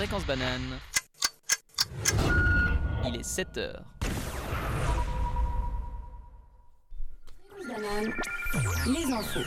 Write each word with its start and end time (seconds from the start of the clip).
Fréquence 0.00 0.24
banane. 0.24 0.78
Il 3.06 3.16
est 3.16 3.22
7 3.22 3.58
heures. 3.58 3.84
Les 8.86 9.12
infos. 9.12 9.40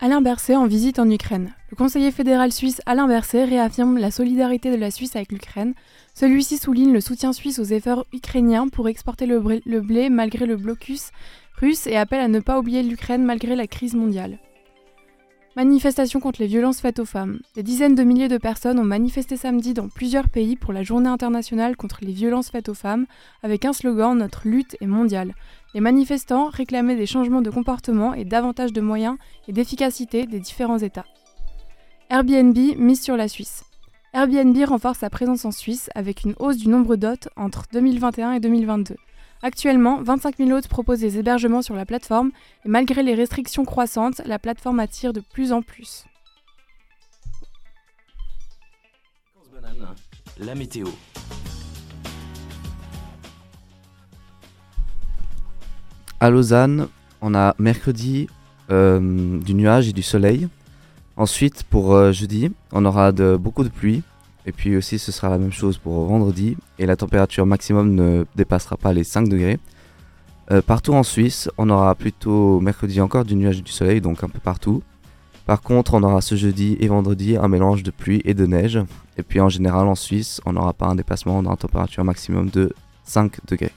Alain 0.00 0.22
Berset 0.22 0.56
en 0.56 0.66
visite 0.66 0.98
en 0.98 1.10
Ukraine. 1.10 1.52
Le 1.68 1.76
conseiller 1.76 2.10
fédéral 2.10 2.52
suisse 2.52 2.80
Alain 2.86 3.06
Berset 3.06 3.44
réaffirme 3.44 3.98
la 3.98 4.10
solidarité 4.10 4.70
de 4.70 4.76
la 4.76 4.90
Suisse 4.90 5.14
avec 5.14 5.30
l'Ukraine. 5.30 5.74
Celui-ci 6.14 6.56
souligne 6.56 6.94
le 6.94 7.02
soutien 7.02 7.34
suisse 7.34 7.58
aux 7.58 7.64
efforts 7.64 8.06
ukrainiens 8.14 8.68
pour 8.68 8.88
exporter 8.88 9.26
le 9.26 9.80
blé 9.80 10.08
malgré 10.08 10.46
le 10.46 10.56
blocus 10.56 11.10
russe 11.60 11.86
et 11.86 11.98
appelle 11.98 12.22
à 12.22 12.28
ne 12.28 12.40
pas 12.40 12.58
oublier 12.58 12.82
l'Ukraine 12.82 13.26
malgré 13.26 13.56
la 13.56 13.66
crise 13.66 13.94
mondiale. 13.94 14.38
Manifestation 15.56 16.18
contre 16.18 16.40
les 16.40 16.48
violences 16.48 16.80
faites 16.80 16.98
aux 16.98 17.04
femmes. 17.04 17.38
Des 17.54 17.62
dizaines 17.62 17.94
de 17.94 18.02
milliers 18.02 18.26
de 18.26 18.38
personnes 18.38 18.80
ont 18.80 18.84
manifesté 18.84 19.36
samedi 19.36 19.72
dans 19.72 19.88
plusieurs 19.88 20.28
pays 20.28 20.56
pour 20.56 20.72
la 20.72 20.82
journée 20.82 21.08
internationale 21.08 21.76
contre 21.76 21.98
les 22.02 22.10
violences 22.10 22.50
faites 22.50 22.68
aux 22.68 22.74
femmes, 22.74 23.06
avec 23.44 23.64
un 23.64 23.72
slogan 23.72 24.18
Notre 24.18 24.48
lutte 24.48 24.76
est 24.80 24.88
mondiale. 24.88 25.32
Les 25.72 25.80
manifestants 25.80 26.48
réclamaient 26.48 26.96
des 26.96 27.06
changements 27.06 27.40
de 27.40 27.50
comportement 27.50 28.14
et 28.14 28.24
davantage 28.24 28.72
de 28.72 28.80
moyens 28.80 29.16
et 29.46 29.52
d'efficacité 29.52 30.26
des 30.26 30.40
différents 30.40 30.78
États. 30.78 31.06
Airbnb 32.10 32.58
mise 32.76 33.02
sur 33.02 33.16
la 33.16 33.28
Suisse. 33.28 33.62
Airbnb 34.12 34.56
renforce 34.66 34.98
sa 34.98 35.10
présence 35.10 35.44
en 35.44 35.52
Suisse 35.52 35.88
avec 35.94 36.24
une 36.24 36.34
hausse 36.40 36.56
du 36.56 36.68
nombre 36.68 36.96
d'hôtes 36.96 37.28
entre 37.36 37.62
2021 37.72 38.32
et 38.32 38.40
2022. 38.40 38.96
Actuellement, 39.46 40.00
25 40.02 40.38
000 40.38 40.52
hôtes 40.52 40.68
proposent 40.68 41.00
des 41.00 41.18
hébergements 41.18 41.60
sur 41.60 41.74
la 41.74 41.84
plateforme 41.84 42.30
et 42.64 42.68
malgré 42.70 43.02
les 43.02 43.14
restrictions 43.14 43.66
croissantes, 43.66 44.22
la 44.24 44.38
plateforme 44.38 44.80
attire 44.80 45.12
de 45.12 45.20
plus 45.20 45.52
en 45.52 45.60
plus. 45.60 46.06
La 50.38 50.54
météo. 50.54 50.86
À 56.20 56.30
Lausanne, 56.30 56.88
on 57.20 57.34
a 57.34 57.54
mercredi 57.58 58.28
euh, 58.70 59.38
du 59.40 59.52
nuage 59.52 59.90
et 59.90 59.92
du 59.92 60.02
soleil. 60.02 60.48
Ensuite, 61.18 61.64
pour 61.64 61.94
euh, 61.94 62.12
jeudi, 62.12 62.50
on 62.72 62.86
aura 62.86 63.12
de, 63.12 63.36
beaucoup 63.36 63.62
de 63.62 63.68
pluie 63.68 64.02
et 64.46 64.52
puis 64.52 64.76
aussi, 64.76 64.98
ce 64.98 65.10
sera 65.10 65.30
la 65.30 65.38
même 65.38 65.52
chose 65.52 65.78
pour 65.78 66.04
vendredi. 66.06 66.56
Et 66.78 66.86
la 66.86 66.96
température 66.96 67.46
maximum 67.46 67.94
ne 67.94 68.24
dépassera 68.36 68.76
pas 68.76 68.92
les 68.92 69.04
5 69.04 69.28
degrés. 69.28 69.58
Euh, 70.50 70.60
partout 70.60 70.92
en 70.92 71.02
Suisse, 71.02 71.48
on 71.56 71.70
aura 71.70 71.94
plutôt 71.94 72.60
mercredi 72.60 73.00
encore 73.00 73.24
du 73.24 73.34
nuage 73.34 73.60
et 73.60 73.62
du 73.62 73.72
soleil, 73.72 74.00
donc 74.00 74.22
un 74.22 74.28
peu 74.28 74.40
partout. 74.40 74.82
Par 75.46 75.62
contre, 75.62 75.94
on 75.94 76.02
aura 76.02 76.20
ce 76.20 76.34
jeudi 76.36 76.76
et 76.80 76.88
vendredi 76.88 77.36
un 77.36 77.48
mélange 77.48 77.82
de 77.82 77.90
pluie 77.90 78.20
et 78.24 78.34
de 78.34 78.46
neige. 78.46 78.78
Et 79.16 79.22
puis 79.22 79.40
en 79.40 79.48
général, 79.48 79.86
en 79.88 79.94
Suisse, 79.94 80.40
on 80.44 80.52
n'aura 80.52 80.72
pas 80.74 80.86
un 80.86 80.94
dépassement 80.94 81.42
dans 81.42 81.50
la 81.50 81.56
température 81.56 82.04
maximum 82.04 82.50
de 82.50 82.74
5 83.04 83.40
degrés. 83.46 83.72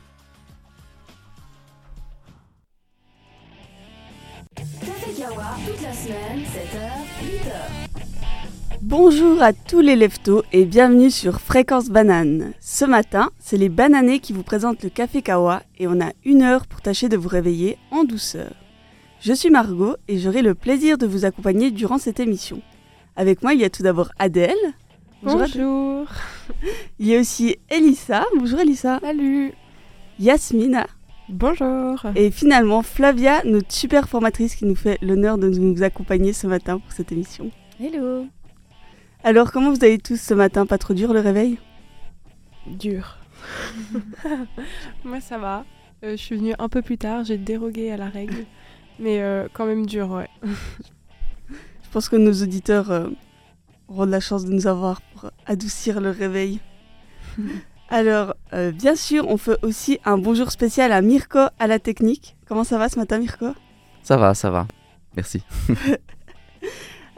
Bonjour 8.81 9.41
à 9.41 9.53
tous 9.53 9.81
les 9.81 9.95
leftos 9.95 10.43
et 10.53 10.65
bienvenue 10.65 11.09
sur 11.09 11.41
Fréquence 11.41 11.89
Banane. 11.89 12.53
Ce 12.59 12.85
matin, 12.85 13.31
c'est 13.39 13.57
les 13.57 13.69
bananés 13.69 14.19
qui 14.19 14.33
vous 14.33 14.43
présentent 14.43 14.83
le 14.83 14.89
café 14.89 15.23
Kawa 15.23 15.63
et 15.79 15.87
on 15.87 15.99
a 15.99 16.11
une 16.23 16.43
heure 16.43 16.67
pour 16.67 16.81
tâcher 16.81 17.09
de 17.09 17.17
vous 17.17 17.27
réveiller 17.27 17.77
en 17.89 18.03
douceur. 18.03 18.51
Je 19.19 19.33
suis 19.33 19.49
Margot 19.49 19.95
et 20.07 20.19
j'aurai 20.19 20.43
le 20.43 20.53
plaisir 20.53 20.99
de 20.99 21.07
vous 21.07 21.25
accompagner 21.25 21.71
durant 21.71 21.97
cette 21.97 22.19
émission. 22.19 22.61
Avec 23.15 23.41
moi, 23.41 23.53
il 23.53 23.61
y 23.61 23.65
a 23.65 23.69
tout 23.71 23.81
d'abord 23.81 24.11
Adèle. 24.19 24.55
Bonjour. 25.23 26.05
Il 26.99 27.07
y 27.07 27.15
a 27.15 27.19
aussi 27.19 27.57
Elissa. 27.69 28.25
Bonjour 28.37 28.59
Elissa. 28.59 28.99
Salut. 29.01 29.53
Yasmina. 30.19 30.85
Bonjour. 31.29 31.99
Et 32.15 32.29
finalement, 32.29 32.83
Flavia, 32.83 33.43
notre 33.43 33.71
super 33.71 34.07
formatrice 34.07 34.55
qui 34.55 34.65
nous 34.65 34.75
fait 34.75 34.99
l'honneur 35.01 35.37
de 35.37 35.49
nous 35.49 35.83
accompagner 35.83 36.31
ce 36.31 36.45
matin 36.45 36.77
pour 36.79 36.91
cette 36.91 37.11
émission. 37.11 37.51
Hello. 37.79 38.27
Alors, 39.23 39.51
comment 39.51 39.71
vous 39.71 39.83
allez 39.83 39.97
tous 39.97 40.19
ce 40.19 40.33
matin? 40.33 40.65
Pas 40.65 40.77
trop 40.77 40.93
dur 40.93 41.13
le 41.13 41.19
réveil? 41.19 41.57
Dur. 42.67 43.17
Moi, 45.03 45.19
ça 45.21 45.37
va. 45.37 45.65
Euh, 46.03 46.11
je 46.11 46.17
suis 46.17 46.37
venue 46.37 46.53
un 46.59 46.69
peu 46.69 46.81
plus 46.81 46.97
tard, 46.97 47.23
j'ai 47.23 47.37
dérogué 47.37 47.91
à 47.91 47.97
la 47.97 48.09
règle. 48.09 48.45
Mais 48.99 49.21
euh, 49.21 49.47
quand 49.53 49.65
même 49.65 49.85
dur, 49.85 50.11
ouais. 50.11 50.29
je 51.49 51.89
pense 51.91 52.09
que 52.09 52.15
nos 52.15 52.33
auditeurs 52.33 52.91
euh, 52.91 53.09
auront 53.87 54.05
de 54.05 54.11
la 54.11 54.19
chance 54.19 54.45
de 54.45 54.51
nous 54.51 54.67
avoir 54.67 55.01
pour 55.01 55.31
adoucir 55.45 55.99
le 55.99 56.11
réveil. 56.11 56.59
Alors, 57.89 58.35
bien 58.73 58.97
sûr, 58.97 59.29
on 59.29 59.37
fait 59.37 59.57
aussi 59.61 59.97
un 60.03 60.17
bonjour 60.17 60.51
spécial 60.51 60.91
à 60.91 61.01
Mirko 61.01 61.39
à 61.57 61.67
la 61.67 61.79
technique. 61.79 62.35
Comment 62.45 62.65
ça 62.65 62.77
va 62.77 62.89
ce 62.89 62.99
matin, 62.99 63.17
Mirko? 63.17 63.53
Ça 64.03 64.17
va, 64.17 64.33
ça 64.33 64.49
va. 64.49 64.67
Merci. 65.15 65.41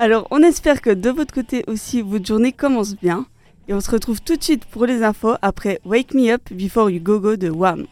Alors, 0.01 0.27
on 0.31 0.41
espère 0.43 0.81
que 0.81 0.91
de 0.91 1.09
votre 1.09 1.33
côté 1.33 1.65
aussi, 1.67 2.01
votre 2.01 2.25
journée 2.25 2.53
commence 2.53 2.95
bien. 2.95 3.25
Et 3.67 3.73
on 3.73 3.81
se 3.81 3.91
retrouve 3.91 4.21
tout 4.21 4.37
de 4.37 4.43
suite 4.43 4.63
pour 4.63 4.85
les 4.85 5.03
infos 5.03 5.35
après 5.41 5.81
Wake 5.83 6.13
Me 6.13 6.31
Up 6.31 6.41
Before 6.51 6.89
You 6.89 7.01
Go 7.01 7.19
Go 7.19 7.35
de 7.35 7.49
Wham. 7.49 7.85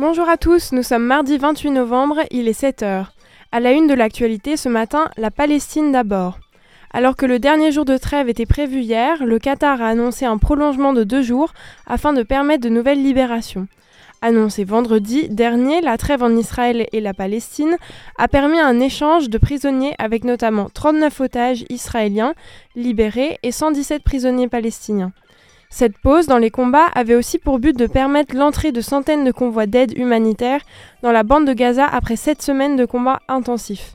Bonjour 0.00 0.28
à 0.28 0.36
tous, 0.36 0.70
nous 0.70 0.84
sommes 0.84 1.02
mardi 1.02 1.38
28 1.38 1.72
novembre, 1.72 2.20
il 2.30 2.46
est 2.46 2.62
7h. 2.62 3.06
À 3.50 3.58
la 3.58 3.72
une 3.72 3.88
de 3.88 3.94
l'actualité 3.94 4.56
ce 4.56 4.68
matin, 4.68 5.10
la 5.16 5.32
Palestine 5.32 5.90
d'abord. 5.90 6.38
Alors 6.92 7.16
que 7.16 7.26
le 7.26 7.40
dernier 7.40 7.72
jour 7.72 7.84
de 7.84 7.96
trêve 7.96 8.28
était 8.28 8.46
prévu 8.46 8.82
hier, 8.82 9.26
le 9.26 9.40
Qatar 9.40 9.82
a 9.82 9.88
annoncé 9.88 10.24
un 10.24 10.38
prolongement 10.38 10.92
de 10.92 11.02
deux 11.02 11.22
jours 11.22 11.52
afin 11.84 12.12
de 12.12 12.22
permettre 12.22 12.62
de 12.62 12.68
nouvelles 12.68 13.02
libérations. 13.02 13.66
Annoncé 14.22 14.62
vendredi 14.62 15.28
dernier, 15.30 15.80
la 15.80 15.98
trêve 15.98 16.22
en 16.22 16.36
Israël 16.36 16.86
et 16.92 17.00
la 17.00 17.12
Palestine 17.12 17.76
a 18.18 18.28
permis 18.28 18.60
un 18.60 18.78
échange 18.78 19.28
de 19.28 19.38
prisonniers 19.38 19.96
avec 19.98 20.22
notamment 20.22 20.68
39 20.72 21.20
otages 21.22 21.64
israéliens 21.70 22.34
libérés 22.76 23.40
et 23.42 23.50
117 23.50 24.04
prisonniers 24.04 24.46
palestiniens. 24.46 25.10
Cette 25.70 25.98
pause 25.98 26.26
dans 26.26 26.38
les 26.38 26.50
combats 26.50 26.86
avait 26.94 27.14
aussi 27.14 27.38
pour 27.38 27.58
but 27.58 27.76
de 27.76 27.86
permettre 27.86 28.34
l'entrée 28.34 28.72
de 28.72 28.80
centaines 28.80 29.24
de 29.24 29.32
convois 29.32 29.66
d'aide 29.66 29.96
humanitaire 29.96 30.62
dans 31.02 31.12
la 31.12 31.22
bande 31.22 31.46
de 31.46 31.52
Gaza 31.52 31.86
après 31.86 32.16
sept 32.16 32.40
semaines 32.40 32.76
de 32.76 32.86
combats 32.86 33.20
intensifs. 33.28 33.94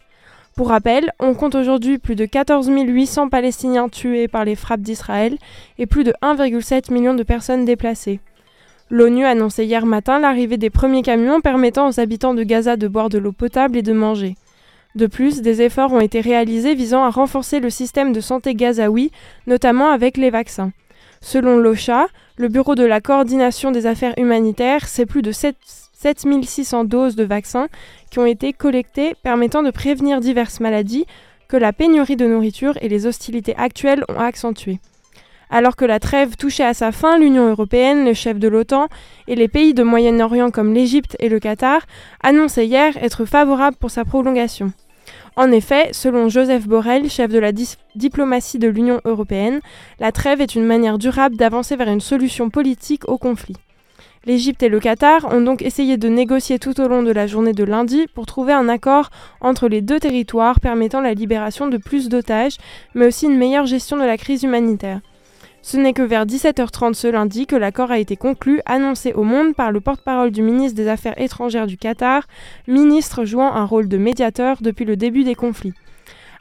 Pour 0.56 0.70
rappel, 0.70 1.12
on 1.20 1.34
compte 1.34 1.56
aujourd'hui 1.56 1.98
plus 1.98 2.16
de 2.16 2.26
14 2.26 2.70
800 2.70 3.30
Palestiniens 3.30 3.90
tués 3.90 4.28
par 4.28 4.46
les 4.46 4.56
frappes 4.56 4.82
d'Israël 4.82 5.38
et 5.80 5.88
plus 5.88 6.04
de 6.04 6.14
1,7 6.22 6.94
million 6.94 7.16
de 7.16 7.24
personnes 7.24 7.66
déplacées. 7.66 8.20
L'ONU 8.92 9.26
annonçait 9.26 9.66
hier 9.66 9.88
matin 9.88 10.20
l'arrivée 10.20 10.58
des 10.58 10.70
premiers 10.70 11.02
camions 11.02 11.42
permettant 11.42 11.88
aux 11.88 12.00
habitants 12.00 12.36
de 12.36 12.44
Gaza 12.44 12.78
de 12.78 12.88
boire 12.88 13.10
de 13.10 13.18
l'eau 13.18 13.32
potable 13.32 13.78
et 13.78 13.82
de 13.82 13.94
manger. 13.94 14.36
De 14.94 15.08
plus, 15.08 15.42
des 15.42 15.64
efforts 15.64 15.92
ont 15.92 16.00
été 16.00 16.22
réalisés 16.22 16.76
visant 16.76 17.04
à 17.04 17.10
renforcer 17.10 17.60
le 17.60 17.72
système 17.72 18.14
de 18.14 18.22
santé 18.22 18.54
gazaoui, 18.54 19.12
notamment 19.48 19.90
avec 19.90 20.18
les 20.18 20.30
vaccins. 20.30 20.72
Selon 21.24 21.58
l'OCHA, 21.58 22.08
le 22.36 22.50
Bureau 22.50 22.76
de 22.76 22.84
la 22.84 23.00
coordination 23.00 23.72
des 23.72 23.86
affaires 23.86 24.14
humanitaires, 24.18 24.90
c'est 24.90 25.06
plus 25.06 25.22
de 25.22 25.32
7, 25.32 25.56
7600 25.94 26.84
doses 26.84 27.16
de 27.16 27.24
vaccins 27.24 27.70
qui 28.12 28.20
ont 28.20 28.26
été 28.26 28.52
collectées 28.52 29.16
permettant 29.24 29.64
de 29.64 29.72
prévenir 29.72 30.20
diverses 30.20 30.60
maladies 30.60 31.06
que 31.48 31.56
la 31.56 31.72
pénurie 31.72 32.18
de 32.18 32.28
nourriture 32.28 32.78
et 32.82 32.90
les 32.90 33.08
hostilités 33.08 33.56
actuelles 33.56 34.04
ont 34.10 34.20
accentuées. 34.20 34.82
Alors 35.50 35.78
que 35.78 35.86
la 35.86 36.02
trêve 36.02 36.36
touchait 36.36 36.66
à 36.66 36.74
sa 36.74 36.92
fin, 36.92 37.18
l'Union 37.18 37.50
européenne, 37.50 38.04
les 38.04 38.16
chefs 38.16 38.40
de 38.40 38.50
l'OTAN 38.50 38.90
et 39.30 39.36
les 39.36 39.48
pays 39.48 39.74
de 39.74 39.84
Moyen-Orient 39.84 40.52
comme 40.52 40.74
l'Égypte 40.74 41.16
et 41.20 41.30
le 41.30 41.40
Qatar 41.40 41.84
annonçaient 42.22 42.68
hier 42.68 42.98
être 43.02 43.24
favorables 43.24 43.78
pour 43.78 43.92
sa 43.92 44.04
prolongation. 44.04 44.74
En 45.36 45.52
effet, 45.52 45.90
selon 45.94 46.30
Joseph 46.30 46.68
Borrell, 46.68 47.10
chef 47.10 47.32
de 47.32 47.40
la 47.40 47.52
diplomatie 47.96 48.60
de 48.60 48.68
l'Union 48.68 49.02
européenne, 49.04 49.62
la 50.00 50.12
trêve 50.12 50.42
est 50.42 50.54
une 50.54 50.66
manière 50.66 51.00
durable 51.00 51.38
d'avancer 51.38 51.76
vers 51.76 51.90
une 51.90 52.02
solution 52.02 52.52
politique 52.52 53.10
au 53.10 53.18
conflit. 53.18 53.56
L'Égypte 54.26 54.62
et 54.64 54.70
le 54.70 54.80
Qatar 54.80 55.34
ont 55.34 55.42
donc 55.42 55.64
essayé 55.64 55.98
de 55.98 56.08
négocier 56.08 56.60
tout 56.60 56.80
au 56.80 56.88
long 56.88 57.04
de 57.04 57.12
la 57.12 57.28
journée 57.28 57.52
de 57.52 57.64
lundi 57.64 58.06
pour 58.14 58.26
trouver 58.26 58.54
un 58.54 58.70
accord 58.70 59.10
entre 59.42 59.68
les 59.68 59.82
deux 59.82 60.00
territoires 60.00 60.60
permettant 60.60 61.02
la 61.02 61.14
libération 61.14 61.68
de 61.68 61.78
plus 61.78 62.10
d'otages, 62.10 62.58
mais 62.94 63.08
aussi 63.08 63.26
une 63.26 63.38
meilleure 63.38 63.66
gestion 63.66 63.98
de 63.98 64.06
la 64.06 64.18
crise 64.18 64.44
humanitaire. 64.44 65.02
Ce 65.66 65.78
n'est 65.78 65.94
que 65.94 66.02
vers 66.02 66.26
17h30 66.26 66.94
ce 66.94 67.08
lundi 67.08 67.48
que 67.48 67.56
l'accord 67.56 67.90
a 67.90 67.98
été 67.98 68.18
conclu, 68.18 68.60
annoncé 68.66 69.14
au 69.14 69.24
monde 69.24 69.56
par 69.56 69.72
le 69.72 69.80
porte-parole 69.80 70.30
du 70.30 70.42
ministre 70.42 70.76
des 70.76 70.90
Affaires 70.90 71.18
étrangères 71.18 71.68
du 71.68 71.78
Qatar, 71.78 72.28
ministre 72.68 73.24
jouant 73.24 73.54
un 73.54 73.64
rôle 73.64 73.88
de 73.88 73.98
médiateur 73.98 74.58
depuis 74.60 74.84
le 74.84 74.98
début 74.98 75.24
des 75.24 75.36
conflits. 75.36 75.74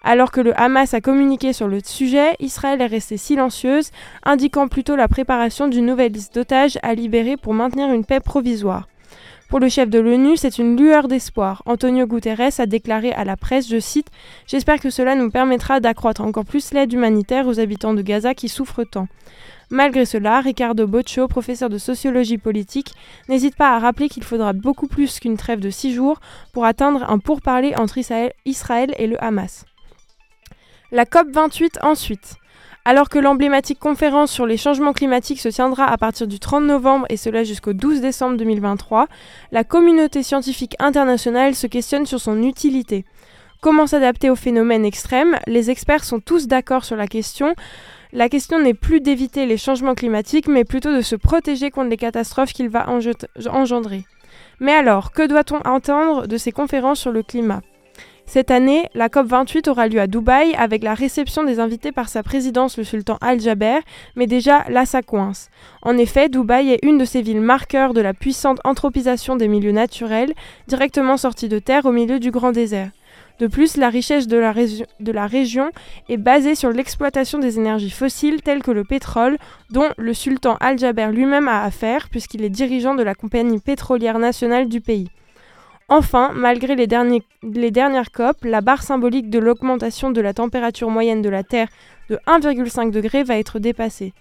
Alors 0.03 0.33
que 0.33 0.41
le 0.41 0.61
Hamas 0.61 0.93
a 0.93 1.01
communiqué 1.01 1.53
sur 1.53 1.69
le 1.69 1.79
sujet, 1.85 2.35
Israël 2.41 2.83
est 2.83 2.87
restée 2.87 3.17
silencieuse, 3.17 3.93
indiquant 4.25 4.67
plutôt 4.67 4.97
la 4.97 5.07
préparation 5.07 5.69
d'une 5.69 5.87
nouvelle 5.87 6.11
liste 6.11 6.35
d'otages 6.35 6.81
à 6.83 6.93
libérer 6.93 7.37
pour 7.37 7.55
maintenir 7.55 7.93
une 7.93 8.05
paix 8.05 8.19
provisoire. 8.19 8.89
Pour 9.53 9.61
le 9.61 9.69
chef 9.69 9.91
de 9.91 9.99
l'ONU, 9.99 10.39
c'est 10.39 10.57
une 10.57 10.79
lueur 10.79 11.09
d'espoir. 11.09 11.63
Antonio 11.67 12.07
Guterres 12.07 12.59
a 12.59 12.65
déclaré 12.65 13.13
à 13.13 13.23
la 13.23 13.37
presse, 13.37 13.69
je 13.69 13.79
cite, 13.79 14.07
J'espère 14.47 14.81
que 14.81 14.89
cela 14.89 15.15
nous 15.15 15.31
permettra 15.31 15.79
d'accroître 15.79 16.23
encore 16.23 16.47
plus 16.47 16.73
l'aide 16.73 16.91
humanitaire 16.91 17.47
aux 17.47 17.61
habitants 17.61 17.93
de 17.93 18.01
Gaza 18.01 18.33
qui 18.33 18.49
souffrent 18.49 18.85
tant. 18.85 19.09
Malgré 19.69 20.07
cela, 20.07 20.41
Ricardo 20.41 20.87
Boccio, 20.87 21.29
professeur 21.29 21.69
de 21.69 21.77
sociologie 21.77 22.39
politique, 22.39 22.95
n'hésite 23.29 23.55
pas 23.55 23.77
à 23.77 23.79
rappeler 23.79 24.09
qu'il 24.09 24.25
faudra 24.25 24.55
beaucoup 24.55 24.87
plus 24.87 25.21
qu'une 25.21 25.37
trêve 25.37 25.61
de 25.61 25.69
six 25.69 25.93
jours 25.93 26.19
pour 26.55 26.65
atteindre 26.65 27.05
un 27.11 27.19
pourparler 27.19 27.75
entre 27.77 27.99
Israël 27.99 28.95
et 28.97 29.07
le 29.07 29.23
Hamas. 29.23 29.67
La 30.93 31.05
COP28 31.05 31.77
ensuite. 31.83 32.37
Alors 32.85 33.09
que 33.09 33.21
l'emblématique 33.21 33.79
conférence 33.79 34.33
sur 34.33 34.45
les 34.45 34.57
changements 34.57 34.93
climatiques 34.93 35.41
se 35.41 35.49
tiendra 35.49 35.85
à 35.85 35.97
partir 35.97 36.27
du 36.27 36.41
30 36.41 36.65
novembre 36.65 37.07
et 37.11 37.17
cela 37.17 37.45
jusqu'au 37.45 37.75
12 37.75 38.01
décembre 38.01 38.37
2023, 38.37 39.07
la 39.53 39.63
communauté 39.63 40.25
scientifique 40.25 40.75
internationale 40.81 41.55
se 41.55 41.69
questionne 41.69 42.07
sur 42.07 42.21
son 42.21 42.43
utilité. 42.43 43.05
Comment 43.61 43.87
s'adapter 43.87 44.31
aux 44.31 44.37
phénomènes 44.37 44.85
extrêmes? 44.85 45.39
Les 45.47 45.71
experts 45.71 46.03
sont 46.03 46.19
tous 46.19 46.49
d'accord 46.49 46.85
sur 46.85 46.97
la 46.97 47.07
question. 47.07 47.55
La 48.13 48.29
question 48.29 48.59
n'est 48.59 48.75
plus 48.75 49.01
d'éviter 49.01 49.47
les 49.47 49.59
changements 49.59 49.95
climatiques, 49.95 50.49
mais 50.49 50.65
plutôt 50.65 50.93
de 50.93 51.03
se 51.03 51.15
protéger 51.15 51.71
contre 51.71 51.91
les 51.91 51.97
catastrophes 51.97 52.53
qu'il 52.53 52.69
va 52.69 52.89
engendrer. 52.89 54.05
Mais 54.59 54.73
alors, 54.73 55.13
que 55.13 55.25
doit-on 55.25 55.61
entendre 55.65 56.27
de 56.27 56.37
ces 56.37 56.51
conférences 56.51 56.99
sur 56.99 57.13
le 57.13 57.23
climat? 57.23 57.61
Cette 58.27 58.51
année, 58.51 58.89
la 58.95 59.09
COP28 59.09 59.69
aura 59.69 59.89
lieu 59.89 60.01
à 60.01 60.07
Dubaï 60.07 60.55
avec 60.55 60.83
la 60.83 60.95
réception 60.95 61.45
des 61.45 61.61
invités 61.61 61.93
par 61.93 62.09
sa 62.09 62.23
présidence, 62.23 62.79
le 62.79 62.85
sultan 62.85 63.19
Al-Jaber, 63.21 63.81
mais 64.17 64.27
déjà 64.27 64.65
là 64.71 64.87
ça 64.87 65.03
coince. 65.03 65.51
En 65.83 65.99
effet, 65.99 66.29
Dubaï 66.29 66.71
est 66.71 66.85
une 66.85 66.99
de 66.99 67.05
ces 67.05 67.21
villes 67.21 67.41
marqueurs 67.41 67.93
de 67.93 68.01
la 68.01 68.15
puissante 68.15 68.61
anthropisation 68.65 69.37
des 69.37 69.49
milieux 69.49 69.73
naturels, 69.73 70.33
directement 70.67 71.17
sortis 71.17 71.49
de 71.49 71.59
terre 71.59 71.85
au 71.85 71.93
milieu 71.93 72.21
du 72.21 72.31
grand 72.31 72.53
désert. 72.53 72.91
De 73.39 73.49
plus, 73.49 73.77
la 73.77 73.89
richesse 73.89 74.29
de 74.29 74.37
la, 74.37 74.55
de 74.55 75.13
la 75.13 75.27
région 75.27 75.71
est 76.09 76.17
basée 76.17 76.55
sur 76.55 76.71
l'exploitation 76.71 77.39
des 77.39 77.59
énergies 77.59 77.91
fossiles 77.91 78.41
telles 78.41 78.63
que 78.63 78.71
le 78.71 78.85
pétrole, 78.85 79.37
dont 79.71 79.89
le 79.99 80.15
sultan 80.15 80.57
Al-Jaber 80.61 81.09
lui-même 81.13 81.49
a 81.49 81.65
affaire, 81.65 82.09
puisqu'il 82.09 82.45
est 82.45 82.51
dirigeant 82.51 82.95
de 82.95 83.03
la 83.03 83.15
compagnie 83.15 83.59
pétrolière 83.59 84.19
nationale 84.19 84.69
du 84.69 84.81
pays. 84.81 85.09
Enfin, 85.95 86.31
malgré 86.35 86.75
les, 86.75 86.87
dernières 86.87 88.13
COP, 88.13 88.45
la 88.45 88.63
barre 88.63 88.83
symbolique 88.83 89.29
de 89.29 89.39
l'augmentation 89.39 90.11
de 90.11 90.23
la 90.23 90.33
température 90.33 90.89
moyenne 90.89 91.21
de 91.21 91.29
la 91.29 91.43
Terre 91.43 91.69
de 92.09 92.19
1,5 92.27 92.91
degré 92.91 93.25
va 93.25 93.37
être 93.37 93.59
dépassée. 93.59 94.15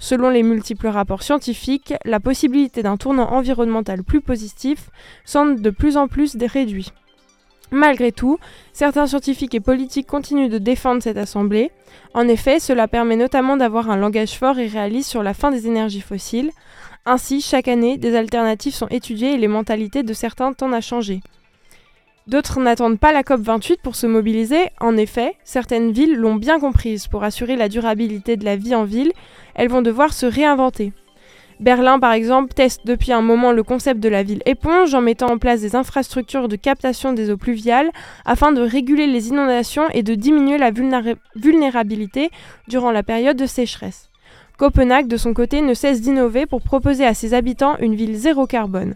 Selon 0.00 0.30
les 0.30 0.42
multiples 0.42 0.88
rapports 0.88 1.22
scientifiques, 1.22 1.94
la 2.04 2.18
possibilité 2.18 2.82
d'un 2.82 2.96
tournant 2.96 3.30
environnemental 3.30 4.02
plus 4.02 4.20
positif 4.20 4.90
semble 5.24 5.62
de 5.62 5.70
plus 5.70 5.96
en 5.96 6.08
plus 6.08 6.36
réduite. 6.36 6.92
Malgré 7.70 8.10
tout, 8.10 8.38
certains 8.72 9.06
scientifiques 9.06 9.54
et 9.54 9.60
politiques 9.60 10.08
continuent 10.08 10.50
de 10.50 10.58
défendre 10.58 11.04
cette 11.04 11.16
assemblée. 11.18 11.70
En 12.14 12.26
effet, 12.26 12.58
cela 12.58 12.88
permet 12.88 13.16
notamment 13.16 13.56
d'avoir 13.56 13.90
un 13.90 13.96
langage 13.96 14.36
fort 14.36 14.58
et 14.58 14.66
réaliste 14.66 15.08
sur 15.08 15.22
la 15.22 15.34
fin 15.34 15.52
des 15.52 15.68
énergies 15.68 16.00
fossiles, 16.00 16.50
ainsi, 17.04 17.40
chaque 17.40 17.68
année, 17.68 17.98
des 17.98 18.14
alternatives 18.14 18.74
sont 18.74 18.86
étudiées 18.88 19.32
et 19.32 19.38
les 19.38 19.48
mentalités 19.48 20.02
de 20.02 20.12
certains 20.12 20.52
tendent 20.52 20.74
à 20.74 20.80
changer. 20.80 21.20
D'autres 22.28 22.60
n'attendent 22.60 23.00
pas 23.00 23.12
la 23.12 23.22
COP28 23.22 23.78
pour 23.82 23.96
se 23.96 24.06
mobiliser. 24.06 24.68
En 24.78 24.96
effet, 24.96 25.34
certaines 25.42 25.90
villes 25.90 26.14
l'ont 26.14 26.36
bien 26.36 26.60
comprise. 26.60 27.08
Pour 27.08 27.24
assurer 27.24 27.56
la 27.56 27.68
durabilité 27.68 28.36
de 28.36 28.44
la 28.44 28.54
vie 28.54 28.76
en 28.76 28.84
ville, 28.84 29.12
elles 29.56 29.68
vont 29.68 29.82
devoir 29.82 30.12
se 30.12 30.26
réinventer. 30.26 30.92
Berlin, 31.58 31.98
par 31.98 32.12
exemple, 32.12 32.54
teste 32.54 32.86
depuis 32.86 33.12
un 33.12 33.20
moment 33.20 33.50
le 33.50 33.64
concept 33.64 33.98
de 33.98 34.08
la 34.08 34.22
ville 34.22 34.42
éponge 34.46 34.94
en 34.94 35.00
mettant 35.00 35.30
en 35.30 35.38
place 35.38 35.60
des 35.60 35.74
infrastructures 35.74 36.48
de 36.48 36.56
captation 36.56 37.12
des 37.12 37.30
eaux 37.30 37.36
pluviales 37.36 37.90
afin 38.24 38.52
de 38.52 38.62
réguler 38.62 39.08
les 39.08 39.28
inondations 39.28 39.88
et 39.90 40.04
de 40.04 40.14
diminuer 40.14 40.58
la 40.58 40.70
vulnérabilité 40.70 42.30
durant 42.68 42.92
la 42.92 43.02
période 43.02 43.36
de 43.36 43.46
sécheresse. 43.46 44.11
Copenhague, 44.62 45.08
de 45.08 45.16
son 45.16 45.34
côté, 45.34 45.60
ne 45.60 45.74
cesse 45.74 46.00
d'innover 46.00 46.46
pour 46.46 46.62
proposer 46.62 47.04
à 47.04 47.14
ses 47.14 47.34
habitants 47.34 47.76
une 47.80 47.96
ville 47.96 48.14
zéro 48.14 48.46
carbone. 48.46 48.94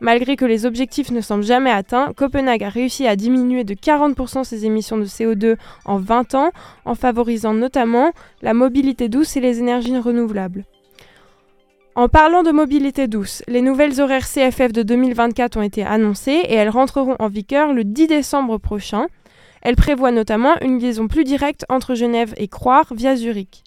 Malgré 0.00 0.34
que 0.34 0.44
les 0.44 0.66
objectifs 0.66 1.12
ne 1.12 1.20
semblent 1.20 1.44
jamais 1.44 1.70
atteints, 1.70 2.12
Copenhague 2.16 2.64
a 2.64 2.68
réussi 2.68 3.06
à 3.06 3.14
diminuer 3.14 3.62
de 3.62 3.74
40% 3.74 4.42
ses 4.42 4.66
émissions 4.66 4.98
de 4.98 5.04
CO2 5.04 5.54
en 5.84 5.98
20 5.98 6.34
ans, 6.34 6.50
en 6.84 6.96
favorisant 6.96 7.54
notamment 7.54 8.10
la 8.42 8.54
mobilité 8.54 9.08
douce 9.08 9.36
et 9.36 9.40
les 9.40 9.60
énergies 9.60 9.96
renouvelables. 9.96 10.64
En 11.94 12.08
parlant 12.08 12.42
de 12.42 12.50
mobilité 12.50 13.06
douce, 13.06 13.44
les 13.46 13.62
nouvelles 13.62 14.00
horaires 14.00 14.26
CFF 14.26 14.72
de 14.72 14.82
2024 14.82 15.56
ont 15.56 15.62
été 15.62 15.84
annoncées 15.84 16.42
et 16.42 16.54
elles 16.54 16.70
rentreront 16.70 17.14
en 17.20 17.28
vigueur 17.28 17.72
le 17.72 17.84
10 17.84 18.08
décembre 18.08 18.58
prochain. 18.58 19.06
Elles 19.62 19.76
prévoient 19.76 20.10
notamment 20.10 20.60
une 20.60 20.80
liaison 20.80 21.06
plus 21.06 21.22
directe 21.22 21.64
entre 21.68 21.94
Genève 21.94 22.34
et 22.36 22.48
Croire 22.48 22.92
via 22.92 23.14
Zurich. 23.14 23.63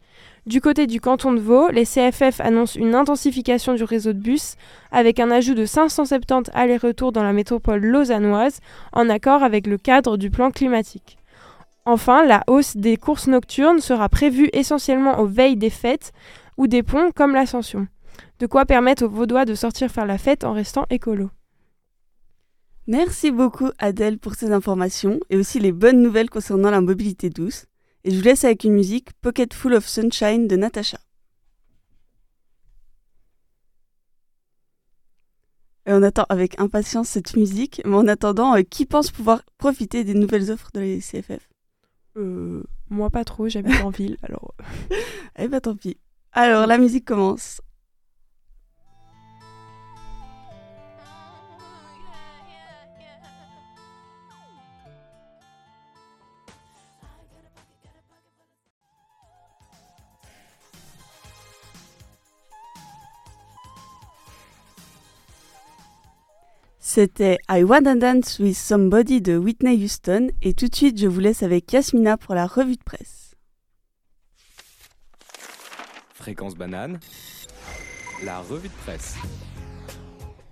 Du 0.47 0.61
côté 0.61 0.87
du 0.87 1.01
canton 1.01 1.33
de 1.33 1.41
Vaud, 1.41 1.67
les 1.71 1.83
CFF 1.83 2.39
annoncent 2.39 2.79
une 2.79 2.95
intensification 2.95 3.73
du 3.73 3.83
réseau 3.83 4.13
de 4.13 4.19
bus 4.19 4.55
avec 4.93 5.19
un 5.19 5.29
ajout 5.29 5.55
de 5.55 5.65
570 5.65 6.51
allers-retours 6.53 7.11
dans 7.11 7.21
la 7.21 7.33
métropole 7.33 7.81
lausannoise 7.81 8.61
en 8.93 9.09
accord 9.09 9.43
avec 9.43 9.67
le 9.67 9.77
cadre 9.77 10.15
du 10.15 10.31
plan 10.31 10.49
climatique. 10.49 11.17
Enfin, 11.83 12.25
la 12.25 12.45
hausse 12.47 12.77
des 12.77 12.95
courses 12.95 13.27
nocturnes 13.27 13.81
sera 13.81 14.07
prévue 14.07 14.49
essentiellement 14.53 15.19
aux 15.19 15.25
veilles 15.25 15.57
des 15.57 15.69
fêtes 15.69 16.13
ou 16.55 16.67
des 16.67 16.81
ponts 16.81 17.11
comme 17.13 17.33
l'Ascension. 17.33 17.85
De 18.39 18.47
quoi 18.47 18.63
permettre 18.65 19.03
aux 19.03 19.09
Vaudois 19.09 19.43
de 19.43 19.53
sortir 19.53 19.91
faire 19.91 20.05
la 20.05 20.17
fête 20.17 20.45
en 20.45 20.53
restant 20.53 20.85
écolo. 20.89 21.29
Merci 22.87 23.31
beaucoup 23.31 23.71
Adèle 23.79 24.17
pour 24.17 24.35
ces 24.35 24.53
informations 24.53 25.19
et 25.29 25.35
aussi 25.35 25.59
les 25.59 25.73
bonnes 25.73 26.01
nouvelles 26.01 26.29
concernant 26.29 26.71
la 26.71 26.79
mobilité 26.79 27.29
douce. 27.29 27.65
Et 28.07 28.11
je 28.11 28.15
vous 28.15 28.23
laisse 28.23 28.45
avec 28.45 28.63
une 28.63 28.71
musique 28.71 29.11
Pocket 29.21 29.53
Full 29.53 29.73
of 29.73 29.85
Sunshine 29.85 30.47
de 30.47 30.55
Natasha. 30.55 30.97
Et 35.85 35.91
on 35.91 36.01
attend 36.01 36.25
avec 36.29 36.57
impatience 36.57 37.09
cette 37.09 37.35
musique, 37.35 37.81
mais 37.83 37.97
en 37.97 38.07
attendant, 38.07 38.55
euh, 38.55 38.61
qui 38.61 38.85
pense 38.85 39.11
pouvoir 39.11 39.41
profiter 39.57 40.05
des 40.05 40.13
nouvelles 40.13 40.51
offres 40.51 40.69
de 40.73 40.79
la 40.79 41.01
CFF 41.01 41.49
euh, 42.15 42.63
Moi 42.89 43.09
pas 43.09 43.25
trop, 43.25 43.49
j'habite 43.49 43.81
en 43.81 43.89
ville, 43.89 44.15
alors... 44.23 44.55
eh 45.37 45.49
ben 45.49 45.59
tant 45.59 45.75
pis. 45.75 45.97
Alors 46.31 46.65
la 46.65 46.77
musique 46.77 47.03
commence. 47.03 47.59
C'était 66.99 67.37
I 67.47 67.61
Wanna 67.61 67.93
Dance 67.93 68.39
with 68.39 68.57
Somebody 68.57 69.21
de 69.21 69.37
Whitney 69.37 69.83
Houston 69.83 70.31
et 70.41 70.55
tout 70.55 70.67
de 70.67 70.73
suite 70.73 70.99
je 70.99 71.05
vous 71.05 71.19
laisse 71.19 71.43
avec 71.43 71.71
Yasmina 71.71 72.17
pour 72.17 72.33
la 72.33 72.47
revue 72.47 72.75
de 72.75 72.83
presse. 72.83 73.35
Fréquence 76.15 76.55
banane, 76.55 76.99
la 78.23 78.39
revue 78.39 78.69
de 78.69 78.73
presse. 78.83 79.13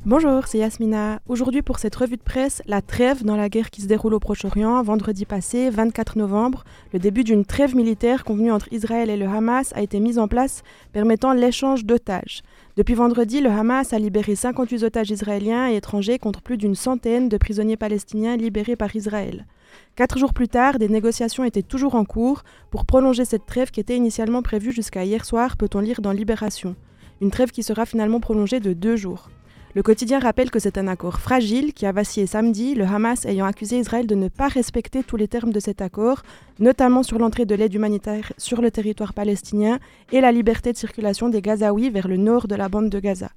Bonjour, 0.08 0.46
c'est 0.46 0.60
Yasmina. 0.60 1.20
Aujourd'hui 1.28 1.64
pour 1.64 1.80
cette 1.80 1.96
revue 1.96 2.18
de 2.18 2.22
presse, 2.22 2.62
la 2.68 2.84
trêve 2.84 3.24
dans 3.24 3.36
la 3.36 3.50
guerre 3.50 3.72
qui 3.72 3.82
se 3.82 3.88
déroule 3.88 4.14
au 4.14 4.20
Proche-Orient, 4.20 4.84
vendredi 4.84 5.26
passé, 5.26 5.72
24 5.72 6.20
novembre, 6.20 6.64
le 6.94 7.00
début 7.00 7.24
d'une 7.24 7.44
trêve 7.44 7.76
militaire 7.76 8.24
convenue 8.24 8.52
entre 8.52 8.72
Israël 8.72 9.10
et 9.10 9.18
le 9.18 9.26
Hamas 9.26 9.74
a 9.76 9.82
été 9.82 10.00
mise 10.00 10.20
en 10.20 10.28
place 10.28 10.62
permettant 10.94 11.34
l'échange 11.34 11.86
d'otages. 11.86 12.44
Depuis 12.78 12.94
vendredi, 12.94 13.42
le 13.42 13.50
Hamas 13.50 13.94
a 13.94 13.98
libéré 13.98 14.36
58 14.36 14.84
otages 14.84 15.10
israéliens 15.10 15.72
et 15.72 15.78
étrangers 15.78 16.20
contre 16.20 16.44
plus 16.44 16.58
d'une 16.58 16.76
centaine 16.76 17.28
de 17.28 17.38
prisonniers 17.38 17.76
palestiniens 17.76 18.38
libérés 18.38 18.76
par 18.76 18.96
Israël. 18.96 19.48
Quatre 19.96 20.20
jours 20.20 20.36
plus 20.36 20.50
tard, 20.50 20.78
des 20.78 20.88
négociations 20.88 21.46
étaient 21.46 21.64
toujours 21.64 21.96
en 21.96 22.06
cours 22.06 22.44
pour 22.70 22.86
prolonger 22.86 23.26
cette 23.26 23.48
trêve 23.48 23.72
qui 23.72 23.80
était 23.80 23.98
initialement 23.98 24.44
prévue 24.44 24.72
jusqu'à 24.72 25.04
hier 25.04 25.26
soir, 25.26 25.58
peut-on 25.58 25.80
lire 25.80 26.02
dans 26.02 26.12
Libération. 26.12 26.76
Une 27.22 27.32
trêve 27.32 27.50
qui 27.50 27.64
sera 27.64 27.88
finalement 27.88 28.20
prolongée 28.20 28.60
de 28.60 28.74
deux 28.74 28.98
jours. 28.98 29.32
Le 29.76 29.84
quotidien 29.84 30.20
rappelle 30.20 30.52
que 30.52 30.60
c'est 30.60 30.78
un 30.78 30.88
accord 30.88 31.20
fragile 31.20 31.74
qui 31.74 31.86
a 31.86 31.92
vacillé 31.92 32.28
samedi, 32.28 32.76
le 32.76 32.86
Hamas 32.86 33.26
ayant 33.26 33.46
accusé 33.46 33.78
Israël 33.78 34.08
de 34.08 34.16
ne 34.16 34.30
pas 34.30 34.48
respecter 34.48 35.04
tous 35.04 35.18
les 35.18 35.28
termes 35.28 35.52
de 35.52 35.60
cet 35.60 35.82
accord, 35.82 36.22
notamment 36.60 37.04
sur 37.04 37.20
l'entrée 37.20 37.46
de 37.46 37.56
l'aide 37.56 37.74
humanitaire 37.74 38.32
sur 38.38 38.62
le 38.62 38.72
territoire 38.72 39.14
palestinien 39.14 39.80
et 40.14 40.22
la 40.22 40.32
liberté 40.32 40.72
de 40.72 40.78
circulation 40.78 41.28
des 41.28 41.42
Gazaouis 41.42 41.90
vers 41.90 42.08
le 42.08 42.16
nord 42.16 42.48
de 42.48 42.56
la 42.56 42.70
bande 42.70 42.90
de 42.90 43.00
Gaza. 43.02 43.32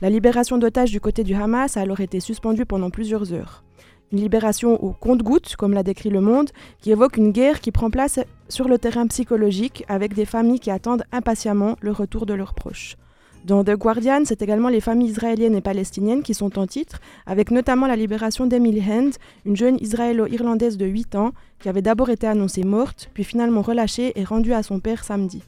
La 0.00 0.08
libération 0.08 0.56
d'otages 0.56 0.92
du 0.92 1.00
côté 1.00 1.24
du 1.24 1.34
Hamas 1.34 1.76
a 1.76 1.80
alors 1.80 1.98
été 1.98 2.20
suspendue 2.20 2.64
pendant 2.64 2.90
plusieurs 2.90 3.32
heures. 3.32 3.64
Une 4.12 4.20
libération 4.20 4.80
au 4.84 4.92
compte-gouttes, 4.92 5.56
comme 5.56 5.72
l'a 5.72 5.82
décrit 5.82 6.10
Le 6.10 6.20
Monde, 6.20 6.50
qui 6.80 6.92
évoque 6.92 7.16
une 7.16 7.32
guerre 7.32 7.60
qui 7.60 7.72
prend 7.72 7.90
place 7.90 8.20
sur 8.48 8.68
le 8.68 8.78
terrain 8.78 9.08
psychologique 9.08 9.84
avec 9.88 10.14
des 10.14 10.26
familles 10.26 10.60
qui 10.60 10.70
attendent 10.70 11.02
impatiemment 11.10 11.76
le 11.80 11.90
retour 11.90 12.24
de 12.24 12.34
leurs 12.34 12.54
proches. 12.54 12.96
Dans 13.44 13.64
The 13.64 13.72
Guardian, 13.72 14.22
c'est 14.24 14.40
également 14.40 14.68
les 14.68 14.80
familles 14.80 15.10
israéliennes 15.10 15.56
et 15.56 15.60
palestiniennes 15.60 16.22
qui 16.22 16.32
sont 16.32 16.60
en 16.60 16.68
titre, 16.68 17.00
avec 17.26 17.50
notamment 17.50 17.88
la 17.88 17.96
libération 17.96 18.46
d'Emily 18.46 18.80
Hand, 18.88 19.14
une 19.44 19.56
jeune 19.56 19.78
israélo-irlandaise 19.80 20.76
de 20.76 20.86
8 20.86 21.16
ans, 21.16 21.32
qui 21.58 21.68
avait 21.68 21.82
d'abord 21.82 22.10
été 22.10 22.28
annoncée 22.28 22.62
morte, 22.62 23.10
puis 23.14 23.24
finalement 23.24 23.62
relâchée 23.62 24.12
et 24.14 24.22
rendue 24.22 24.52
à 24.52 24.62
son 24.62 24.78
père 24.78 25.02
samedi. 25.02 25.42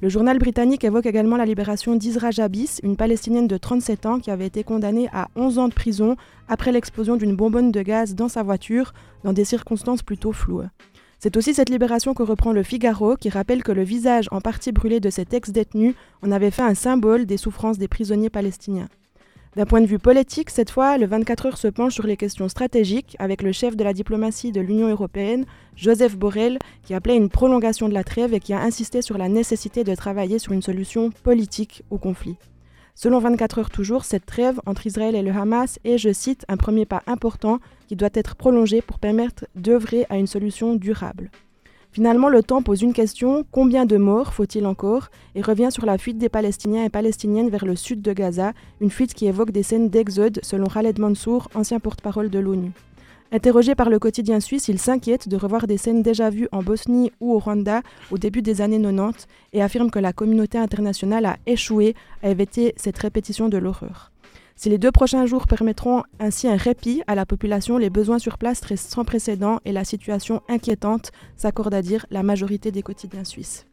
Le 0.00 0.08
journal 0.08 0.38
britannique 0.38 0.84
évoque 0.84 1.06
également 1.06 1.36
la 1.36 1.44
libération 1.44 1.96
d'Isra 1.96 2.30
Jabis, 2.30 2.80
une 2.84 2.96
Palestinienne 2.96 3.48
de 3.48 3.56
37 3.56 4.06
ans 4.06 4.20
qui 4.20 4.30
avait 4.30 4.46
été 4.46 4.62
condamnée 4.62 5.08
à 5.12 5.28
11 5.34 5.58
ans 5.58 5.68
de 5.68 5.74
prison 5.74 6.16
après 6.46 6.70
l'explosion 6.70 7.16
d'une 7.16 7.34
bonbonne 7.34 7.72
de 7.72 7.82
gaz 7.82 8.14
dans 8.14 8.28
sa 8.28 8.44
voiture, 8.44 8.92
dans 9.24 9.32
des 9.32 9.44
circonstances 9.44 10.02
plutôt 10.02 10.32
floues. 10.32 10.62
C'est 11.24 11.38
aussi 11.38 11.54
cette 11.54 11.70
libération 11.70 12.12
que 12.12 12.22
reprend 12.22 12.52
le 12.52 12.62
Figaro, 12.62 13.16
qui 13.16 13.30
rappelle 13.30 13.62
que 13.62 13.72
le 13.72 13.82
visage 13.82 14.28
en 14.30 14.42
partie 14.42 14.72
brûlé 14.72 15.00
de 15.00 15.08
cet 15.08 15.32
ex-détenu 15.32 15.94
en 16.20 16.30
avait 16.30 16.50
fait 16.50 16.60
un 16.60 16.74
symbole 16.74 17.24
des 17.24 17.38
souffrances 17.38 17.78
des 17.78 17.88
prisonniers 17.88 18.28
palestiniens. 18.28 18.90
D'un 19.56 19.64
point 19.64 19.80
de 19.80 19.86
vue 19.86 19.98
politique, 19.98 20.50
cette 20.50 20.68
fois, 20.68 20.98
le 20.98 21.06
24 21.06 21.46
heures 21.46 21.56
se 21.56 21.68
penche 21.68 21.94
sur 21.94 22.06
les 22.06 22.18
questions 22.18 22.50
stratégiques 22.50 23.16
avec 23.18 23.40
le 23.40 23.52
chef 23.52 23.74
de 23.74 23.84
la 23.84 23.94
diplomatie 23.94 24.52
de 24.52 24.60
l'Union 24.60 24.88
européenne, 24.88 25.46
Joseph 25.76 26.14
Borrell, 26.14 26.58
qui 26.82 26.92
appelait 26.92 27.16
une 27.16 27.30
prolongation 27.30 27.88
de 27.88 27.94
la 27.94 28.04
trêve 28.04 28.34
et 28.34 28.40
qui 28.40 28.52
a 28.52 28.60
insisté 28.60 29.00
sur 29.00 29.16
la 29.16 29.30
nécessité 29.30 29.82
de 29.82 29.94
travailler 29.94 30.38
sur 30.38 30.52
une 30.52 30.60
solution 30.60 31.08
politique 31.22 31.84
au 31.88 31.96
conflit. 31.96 32.36
Selon 32.96 33.18
24 33.18 33.58
heures 33.58 33.70
toujours, 33.70 34.04
cette 34.04 34.24
trêve 34.24 34.60
entre 34.66 34.86
Israël 34.86 35.16
et 35.16 35.22
le 35.22 35.32
Hamas 35.32 35.80
est, 35.84 35.98
je 35.98 36.12
cite, 36.12 36.44
un 36.48 36.56
premier 36.56 36.86
pas 36.86 37.02
important 37.08 37.58
qui 37.88 37.96
doit 37.96 38.08
être 38.14 38.36
prolongé 38.36 38.82
pour 38.82 39.00
permettre 39.00 39.46
d'œuvrer 39.56 40.06
à 40.10 40.16
une 40.16 40.28
solution 40.28 40.76
durable. 40.76 41.30
Finalement, 41.90 42.28
le 42.28 42.42
temps 42.42 42.62
pose 42.62 42.82
une 42.82 42.92
question, 42.92 43.44
combien 43.50 43.84
de 43.84 43.96
morts 43.96 44.32
faut-il 44.32 44.66
encore? 44.66 45.10
Et 45.34 45.42
revient 45.42 45.70
sur 45.70 45.86
la 45.86 45.98
fuite 45.98 46.18
des 46.18 46.28
Palestiniens 46.28 46.84
et 46.84 46.88
Palestiniennes 46.88 47.50
vers 47.50 47.64
le 47.64 47.76
sud 47.76 48.00
de 48.00 48.12
Gaza, 48.12 48.52
une 48.80 48.90
fuite 48.90 49.14
qui 49.14 49.26
évoque 49.26 49.50
des 49.50 49.62
scènes 49.62 49.90
d'exode 49.90 50.40
selon 50.42 50.66
Khaled 50.66 50.98
Mansour, 50.98 51.48
ancien 51.54 51.80
porte-parole 51.80 52.30
de 52.30 52.38
l'ONU. 52.38 52.72
Interrogé 53.34 53.74
par 53.74 53.90
le 53.90 53.98
quotidien 53.98 54.38
suisse, 54.38 54.68
il 54.68 54.78
s'inquiète 54.78 55.28
de 55.28 55.36
revoir 55.36 55.66
des 55.66 55.76
scènes 55.76 56.02
déjà 56.02 56.30
vues 56.30 56.46
en 56.52 56.62
Bosnie 56.62 57.10
ou 57.18 57.34
au 57.34 57.40
Rwanda 57.40 57.82
au 58.12 58.16
début 58.16 58.42
des 58.42 58.60
années 58.60 58.80
90 58.80 59.26
et 59.52 59.60
affirme 59.60 59.90
que 59.90 59.98
la 59.98 60.12
communauté 60.12 60.56
internationale 60.56 61.26
a 61.26 61.36
échoué 61.44 61.96
à 62.22 62.30
éviter 62.30 62.74
cette 62.76 62.96
répétition 62.96 63.48
de 63.48 63.58
l'horreur. 63.58 64.12
Si 64.54 64.68
les 64.68 64.78
deux 64.78 64.92
prochains 64.92 65.26
jours 65.26 65.48
permettront 65.48 66.04
ainsi 66.20 66.46
un 66.46 66.54
répit 66.54 67.02
à 67.08 67.16
la 67.16 67.26
population, 67.26 67.76
les 67.76 67.90
besoins 67.90 68.20
sur 68.20 68.38
place 68.38 68.60
restent 68.60 68.92
sans 68.92 69.04
précédent 69.04 69.58
et 69.64 69.72
la 69.72 69.82
situation 69.82 70.40
inquiétante, 70.48 71.10
s'accorde 71.36 71.74
à 71.74 71.82
dire 71.82 72.06
la 72.12 72.22
majorité 72.22 72.70
des 72.70 72.82
quotidiens 72.82 73.24
suisses. 73.24 73.66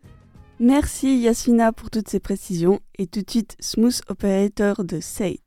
Merci 0.59 1.19
Yasmina 1.19 1.71
pour 1.71 1.91
toutes 1.91 2.09
ces 2.09 2.19
précisions 2.19 2.79
et 2.97 3.05
tout 3.05 3.21
de 3.21 3.29
suite 3.29 3.57
Smooth 3.59 4.01
Operator 4.09 4.83
de 4.83 4.99
Said. 4.99 5.37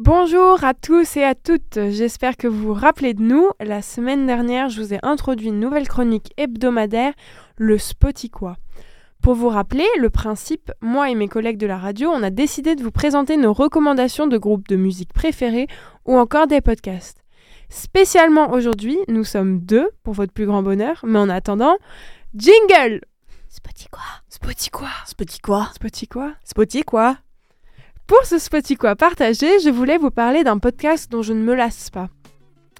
Bonjour 0.00 0.62
à 0.62 0.74
tous 0.74 1.16
et 1.16 1.24
à 1.24 1.34
toutes, 1.34 1.80
j'espère 1.90 2.36
que 2.36 2.46
vous 2.46 2.68
vous 2.68 2.72
rappelez 2.72 3.14
de 3.14 3.20
nous. 3.20 3.50
La 3.58 3.82
semaine 3.82 4.28
dernière, 4.28 4.68
je 4.68 4.80
vous 4.80 4.94
ai 4.94 5.00
introduit 5.02 5.48
une 5.48 5.58
nouvelle 5.58 5.88
chronique 5.88 6.32
hebdomadaire, 6.36 7.12
le 7.56 7.78
Spotikwa. 7.78 8.58
Pour 9.24 9.34
vous 9.34 9.48
rappeler 9.48 9.88
le 9.98 10.08
principe, 10.08 10.70
moi 10.80 11.10
et 11.10 11.16
mes 11.16 11.26
collègues 11.26 11.56
de 11.56 11.66
la 11.66 11.78
radio, 11.78 12.10
on 12.10 12.22
a 12.22 12.30
décidé 12.30 12.76
de 12.76 12.84
vous 12.84 12.92
présenter 12.92 13.36
nos 13.36 13.52
recommandations 13.52 14.28
de 14.28 14.38
groupes 14.38 14.68
de 14.68 14.76
musique 14.76 15.12
préférés 15.12 15.66
ou 16.04 16.16
encore 16.16 16.46
des 16.46 16.60
podcasts. 16.60 17.24
Spécialement 17.68 18.52
aujourd'hui, 18.52 18.98
nous 19.08 19.24
sommes 19.24 19.58
deux 19.58 19.90
pour 20.04 20.14
votre 20.14 20.32
plus 20.32 20.46
grand 20.46 20.62
bonheur, 20.62 21.00
mais 21.02 21.18
en 21.18 21.28
attendant, 21.28 21.76
jingle! 22.36 23.00
Spotikwa 23.48 24.02
Spotikwa 24.28 24.88
Spotikwa 25.06 25.70
Spotikwa 25.74 26.32
Spotikwa 26.44 27.16
Pour 28.08 28.24
ce 28.24 28.38
Spotikwa 28.38 28.96
partagé, 28.96 29.60
je 29.62 29.68
voulais 29.68 29.98
vous 29.98 30.10
parler 30.10 30.42
d'un 30.42 30.56
podcast 30.56 31.12
dont 31.12 31.20
je 31.20 31.34
ne 31.34 31.42
me 31.42 31.54
lasse 31.54 31.90
pas. 31.90 32.08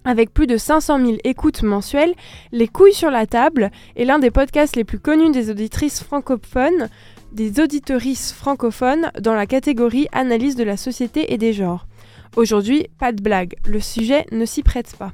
Avec 0.06 0.32
plus 0.32 0.46
de 0.46 0.56
500 0.56 1.04
000 1.04 1.18
écoutes 1.22 1.62
mensuelles, 1.62 2.14
Les 2.50 2.66
couilles 2.66 2.94
sur 2.94 3.10
la 3.10 3.26
table 3.26 3.70
est 3.94 4.06
l'un 4.06 4.18
des 4.18 4.30
podcasts 4.30 4.74
les 4.74 4.84
plus 4.84 4.98
connus 4.98 5.30
des 5.30 5.50
auditrices 5.50 6.02
francophones, 6.02 6.88
des 7.30 7.60
auditorices 7.60 8.32
francophones 8.32 9.12
dans 9.20 9.34
la 9.34 9.44
catégorie 9.44 10.08
analyse 10.12 10.56
de 10.56 10.64
la 10.64 10.78
société 10.78 11.30
et 11.34 11.36
des 11.36 11.52
genres. 11.52 11.87
Aujourd'hui, 12.36 12.86
pas 12.98 13.12
de 13.12 13.22
blague, 13.22 13.56
le 13.66 13.80
sujet 13.80 14.26
ne 14.32 14.44
s'y 14.44 14.62
prête 14.62 14.94
pas. 14.96 15.12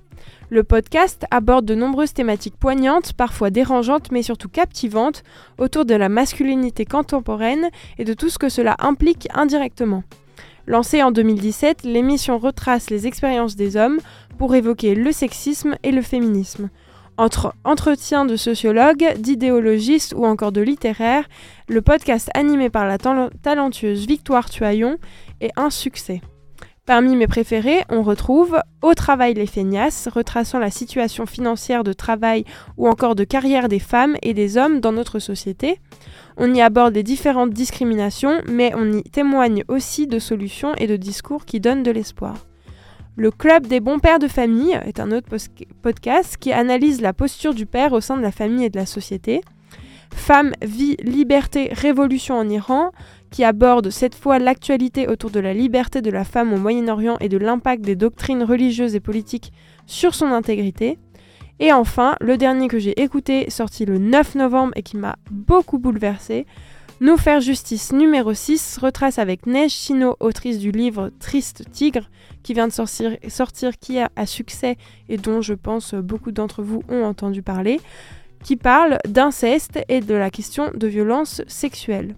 Le 0.50 0.62
podcast 0.62 1.24
aborde 1.30 1.64
de 1.64 1.74
nombreuses 1.74 2.12
thématiques 2.12 2.56
poignantes, 2.56 3.12
parfois 3.14 3.50
dérangeantes 3.50 4.10
mais 4.12 4.22
surtout 4.22 4.48
captivantes, 4.48 5.22
autour 5.58 5.84
de 5.84 5.94
la 5.94 6.08
masculinité 6.08 6.84
contemporaine 6.84 7.70
et 7.98 8.04
de 8.04 8.14
tout 8.14 8.28
ce 8.28 8.38
que 8.38 8.48
cela 8.48 8.76
implique 8.78 9.28
indirectement. 9.34 10.02
Lancée 10.66 11.02
en 11.02 11.10
2017, 11.12 11.82
l'émission 11.84 12.38
retrace 12.38 12.90
les 12.90 13.06
expériences 13.06 13.56
des 13.56 13.76
hommes 13.76 13.98
pour 14.38 14.54
évoquer 14.54 14.94
le 14.94 15.12
sexisme 15.12 15.76
et 15.82 15.92
le 15.92 16.02
féminisme. 16.02 16.70
Entre 17.16 17.54
entretiens 17.64 18.24
de 18.24 18.34
sociologues, 18.34 19.14
d'idéologistes 19.18 20.14
ou 20.16 20.24
encore 20.24 20.52
de 20.52 20.62
littéraires, 20.62 21.28
le 21.68 21.80
podcast 21.80 22.28
animé 22.34 22.70
par 22.70 22.86
la 22.86 22.98
tal- 22.98 23.30
talentueuse 23.42 24.06
Victoire 24.06 24.50
Tuaillon 24.50 24.98
est 25.40 25.52
un 25.56 25.70
succès. 25.70 26.22
Parmi 26.86 27.16
mes 27.16 27.26
préférés, 27.26 27.82
on 27.88 28.02
retrouve 28.02 28.60
Au 28.82 28.92
travail 28.92 29.32
les 29.32 29.46
feignasses, 29.46 30.06
retraçant 30.06 30.58
la 30.58 30.70
situation 30.70 31.24
financière 31.24 31.82
de 31.82 31.94
travail 31.94 32.44
ou 32.76 32.88
encore 32.88 33.14
de 33.14 33.24
carrière 33.24 33.70
des 33.70 33.78
femmes 33.78 34.16
et 34.20 34.34
des 34.34 34.58
hommes 34.58 34.80
dans 34.80 34.92
notre 34.92 35.18
société. 35.18 35.80
On 36.36 36.52
y 36.52 36.60
aborde 36.60 36.94
les 36.94 37.02
différentes 37.02 37.54
discriminations, 37.54 38.42
mais 38.46 38.74
on 38.76 38.92
y 38.92 39.02
témoigne 39.02 39.64
aussi 39.68 40.06
de 40.06 40.18
solutions 40.18 40.74
et 40.74 40.86
de 40.86 40.96
discours 40.96 41.46
qui 41.46 41.58
donnent 41.58 41.82
de 41.82 41.90
l'espoir. 41.90 42.36
Le 43.16 43.30
Club 43.30 43.66
des 43.66 43.80
bons 43.80 43.98
pères 43.98 44.18
de 44.18 44.28
famille 44.28 44.78
est 44.84 45.00
un 45.00 45.10
autre 45.10 45.28
podcast 45.80 46.36
qui 46.36 46.52
analyse 46.52 47.00
la 47.00 47.14
posture 47.14 47.54
du 47.54 47.64
père 47.64 47.94
au 47.94 48.02
sein 48.02 48.18
de 48.18 48.22
la 48.22 48.32
famille 48.32 48.66
et 48.66 48.70
de 48.70 48.78
la 48.78 48.84
société. 48.84 49.40
Femmes, 50.14 50.52
vie, 50.60 50.96
liberté, 51.02 51.70
révolution 51.72 52.36
en 52.36 52.48
Iran, 52.48 52.92
qui 53.34 53.42
aborde 53.42 53.90
cette 53.90 54.14
fois 54.14 54.38
l'actualité 54.38 55.08
autour 55.08 55.28
de 55.28 55.40
la 55.40 55.52
liberté 55.52 56.00
de 56.00 56.10
la 56.12 56.22
femme 56.22 56.52
au 56.52 56.56
Moyen-Orient 56.56 57.16
et 57.18 57.28
de 57.28 57.36
l'impact 57.36 57.82
des 57.82 57.96
doctrines 57.96 58.44
religieuses 58.44 58.94
et 58.94 59.00
politiques 59.00 59.52
sur 59.86 60.14
son 60.14 60.26
intégrité. 60.26 60.98
Et 61.58 61.72
enfin, 61.72 62.14
le 62.20 62.36
dernier 62.36 62.68
que 62.68 62.78
j'ai 62.78 63.02
écouté, 63.02 63.50
sorti 63.50 63.86
le 63.86 63.98
9 63.98 64.36
novembre 64.36 64.72
et 64.76 64.84
qui 64.84 64.96
m'a 64.96 65.16
beaucoup 65.32 65.78
bouleversé, 65.78 66.46
Nous 67.00 67.16
faire 67.16 67.40
justice 67.40 67.92
numéro 67.92 68.34
6 68.34 68.78
retrace 68.80 69.18
avec 69.18 69.46
Neige 69.46 69.72
Chino, 69.72 70.16
autrice 70.20 70.60
du 70.60 70.70
livre 70.70 71.10
Triste 71.18 71.64
Tigre, 71.72 72.08
qui 72.44 72.54
vient 72.54 72.68
de 72.68 72.72
sortir, 72.72 73.16
sortir 73.26 73.76
qui 73.80 73.98
a 73.98 74.10
à 74.14 74.26
succès 74.26 74.76
et 75.08 75.16
dont 75.16 75.40
je 75.40 75.54
pense 75.54 75.94
beaucoup 75.94 76.30
d'entre 76.30 76.62
vous 76.62 76.84
ont 76.88 77.02
entendu 77.02 77.42
parler, 77.42 77.80
qui 78.44 78.54
parle 78.54 78.98
d'inceste 79.08 79.80
et 79.88 80.00
de 80.00 80.14
la 80.14 80.30
question 80.30 80.70
de 80.72 80.86
violence 80.86 81.42
sexuelle. 81.48 82.14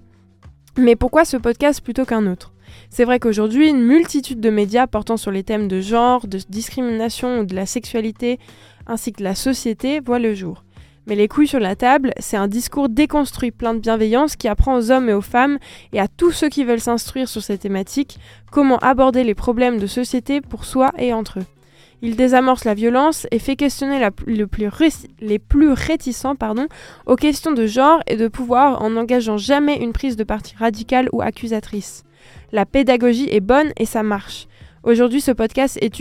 Mais 0.79 0.95
pourquoi 0.95 1.25
ce 1.25 1.39
podcast 1.39 1.81
plutôt 1.81 2.05
qu'un 2.05 2.27
autre? 2.27 2.53
C'est 2.91 3.05
vrai 3.05 3.19
qu'aujourd'hui, 3.19 3.69
une 3.69 3.83
multitude 3.83 4.41
de 4.41 4.51
médias 4.51 4.87
portant 4.87 5.17
sur 5.17 5.31
les 5.31 5.43
thèmes 5.43 5.69
de 5.69 5.81
genre, 5.81 6.27
de 6.27 6.39
discrimination 6.51 7.41
ou 7.41 7.45
de 7.45 7.55
la 7.55 7.65
sexualité, 7.65 8.39
ainsi 8.87 9.13
que 9.13 9.23
la 9.23 9.35
société, 9.35 10.01
voient 10.01 10.19
le 10.19 10.35
jour. 10.35 10.65
Mais 11.07 11.15
les 11.15 11.29
couilles 11.29 11.47
sur 11.47 11.61
la 11.61 11.77
table, 11.77 12.13
c'est 12.19 12.37
un 12.37 12.49
discours 12.49 12.91
déconstruit 12.91 13.53
plein 13.53 13.73
de 13.73 13.79
bienveillance 13.79 14.37
qui 14.37 14.49
apprend 14.49 14.77
aux 14.77 14.91
hommes 14.91 15.09
et 15.09 15.15
aux 15.15 15.23
femmes 15.23 15.59
et 15.93 16.01
à 16.01 16.09
tous 16.09 16.33
ceux 16.33 16.49
qui 16.49 16.65
veulent 16.65 16.81
s'instruire 16.81 17.29
sur 17.29 17.43
ces 17.43 17.57
thématiques 17.57 18.19
comment 18.51 18.79
aborder 18.79 19.25
les 19.25 19.35
problèmes 19.35 19.79
de 19.79 19.87
société 19.87 20.43
pour 20.43 20.65
soi 20.65 20.93
et 20.99 21.15
entre 21.15 21.39
eux. 21.39 21.56
Il 22.03 22.17
désamorce 22.17 22.65
la 22.65 22.75
violence 22.75 23.27
et 23.31 23.39
fait 23.39 23.57
questionner 23.57 24.07
les 24.27 25.39
plus 25.39 25.73
réticents 25.73 26.37
aux 27.07 27.17
questions 27.17 27.53
de 27.53 27.67
genre 27.67 28.01
et 28.07 28.17
de 28.17 28.29
pouvoir 28.29 28.83
en 28.83 28.91
n'engageant 28.91 29.39
jamais 29.39 29.77
une 29.83 29.93
prise 29.93 30.17
de 30.17 30.25
parti 30.25 30.55
radicale 30.57 31.09
ou 31.13 31.23
accusatrice. 31.23 32.05
La 32.53 32.67
pédagogie 32.67 33.29
est 33.31 33.41
bonne 33.41 33.73
et 33.79 33.87
ça 33.87 34.03
marche. 34.03 34.47
Aujourd'hui, 34.83 35.21
ce 35.21 35.33
podcast 35.33 35.79
est, 35.81 35.99